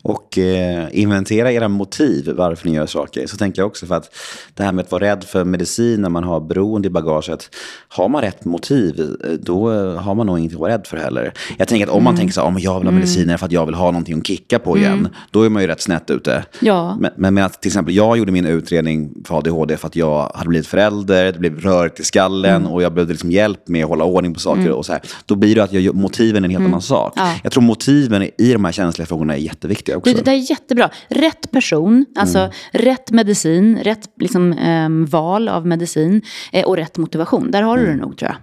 [0.02, 3.26] Och eh, inventera era motiv varför ni gör saker.
[3.26, 4.16] Så tänker jag också för att
[4.54, 7.50] det här med att vara rädd för medicin när man har beroende i bagaget.
[7.88, 10.96] Har man rätt motiv, eh, då eh, har man nog inget att vara rädd för
[10.96, 11.32] heller.
[11.58, 13.52] Jag tänker att om man tänker så här, om jag vill ha mediciner för att
[13.52, 15.08] jag vill ha någonting att kicka på igen.
[15.30, 16.44] Då är man ju rätt snett ute.
[16.60, 16.96] Ja.
[17.00, 20.30] Men, men med att till exempel jag gjorde min utredning för ADHD för att jag
[20.34, 23.90] hade blivit förälder, det blev rörigt i skallen och jag behövde liksom hjälp med att
[23.90, 24.70] hålla ordning på saker.
[24.70, 25.02] och så här.
[25.26, 27.12] Då blir det att jag, motiven är en helt annan sak.
[27.16, 27.32] Ja.
[27.42, 30.10] Jag tror motiven i de här känsliga frågorna är jätteviktiga också.
[30.10, 30.90] Du, det där är jättebra.
[31.08, 37.50] Rätt person, alltså rätt medicin, rätt liksom, ehm, val av medicin eh, och rätt motivation.
[37.50, 38.36] Där har du det nog tror jag.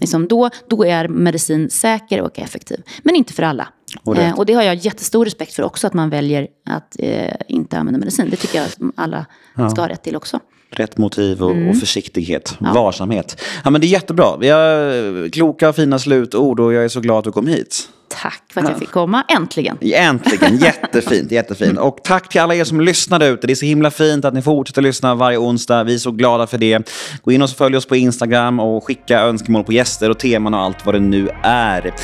[0.00, 2.82] Liksom, då, då är medicin säker och effektiv.
[3.02, 3.68] Men inte för alla.
[4.04, 4.18] Och.
[4.18, 7.78] Eh, och det har jag jättestor respekt för också, att man väljer att eh, inte
[7.78, 8.30] använda medicin.
[8.30, 9.26] Det tycker jag att alla
[9.70, 10.40] ska ha rätt till också.
[10.70, 11.68] Rätt motiv och, Mm.
[11.68, 13.40] och försiktighet, varsamhet.
[13.64, 14.36] Ja, men det är jättebra.
[14.36, 17.88] Vi har kloka och fina slutord och jag är så glad att du kom hit.
[18.22, 19.78] Tack för att jag fick komma, äntligen.
[19.80, 21.78] Äntligen, jättefint, jättefint.
[21.78, 23.46] Och tack till alla er som lyssnade ute.
[23.46, 25.84] Det är så himla fint att ni fortsätter lyssna varje onsdag.
[25.84, 26.90] Vi är så glada för det.
[27.22, 30.60] Gå in och följ oss på Instagram och skicka önskemål på gäster och teman och
[30.60, 31.94] allt vad det nu är.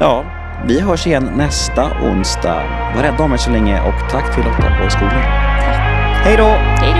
[0.00, 0.24] Ja,
[0.66, 2.62] vi hörs igen nästa onsdag.
[2.96, 5.22] Var rädda om er så länge och tack till Lotta på skolan.
[6.24, 6.46] Hej då!
[6.46, 6.97] Hej då!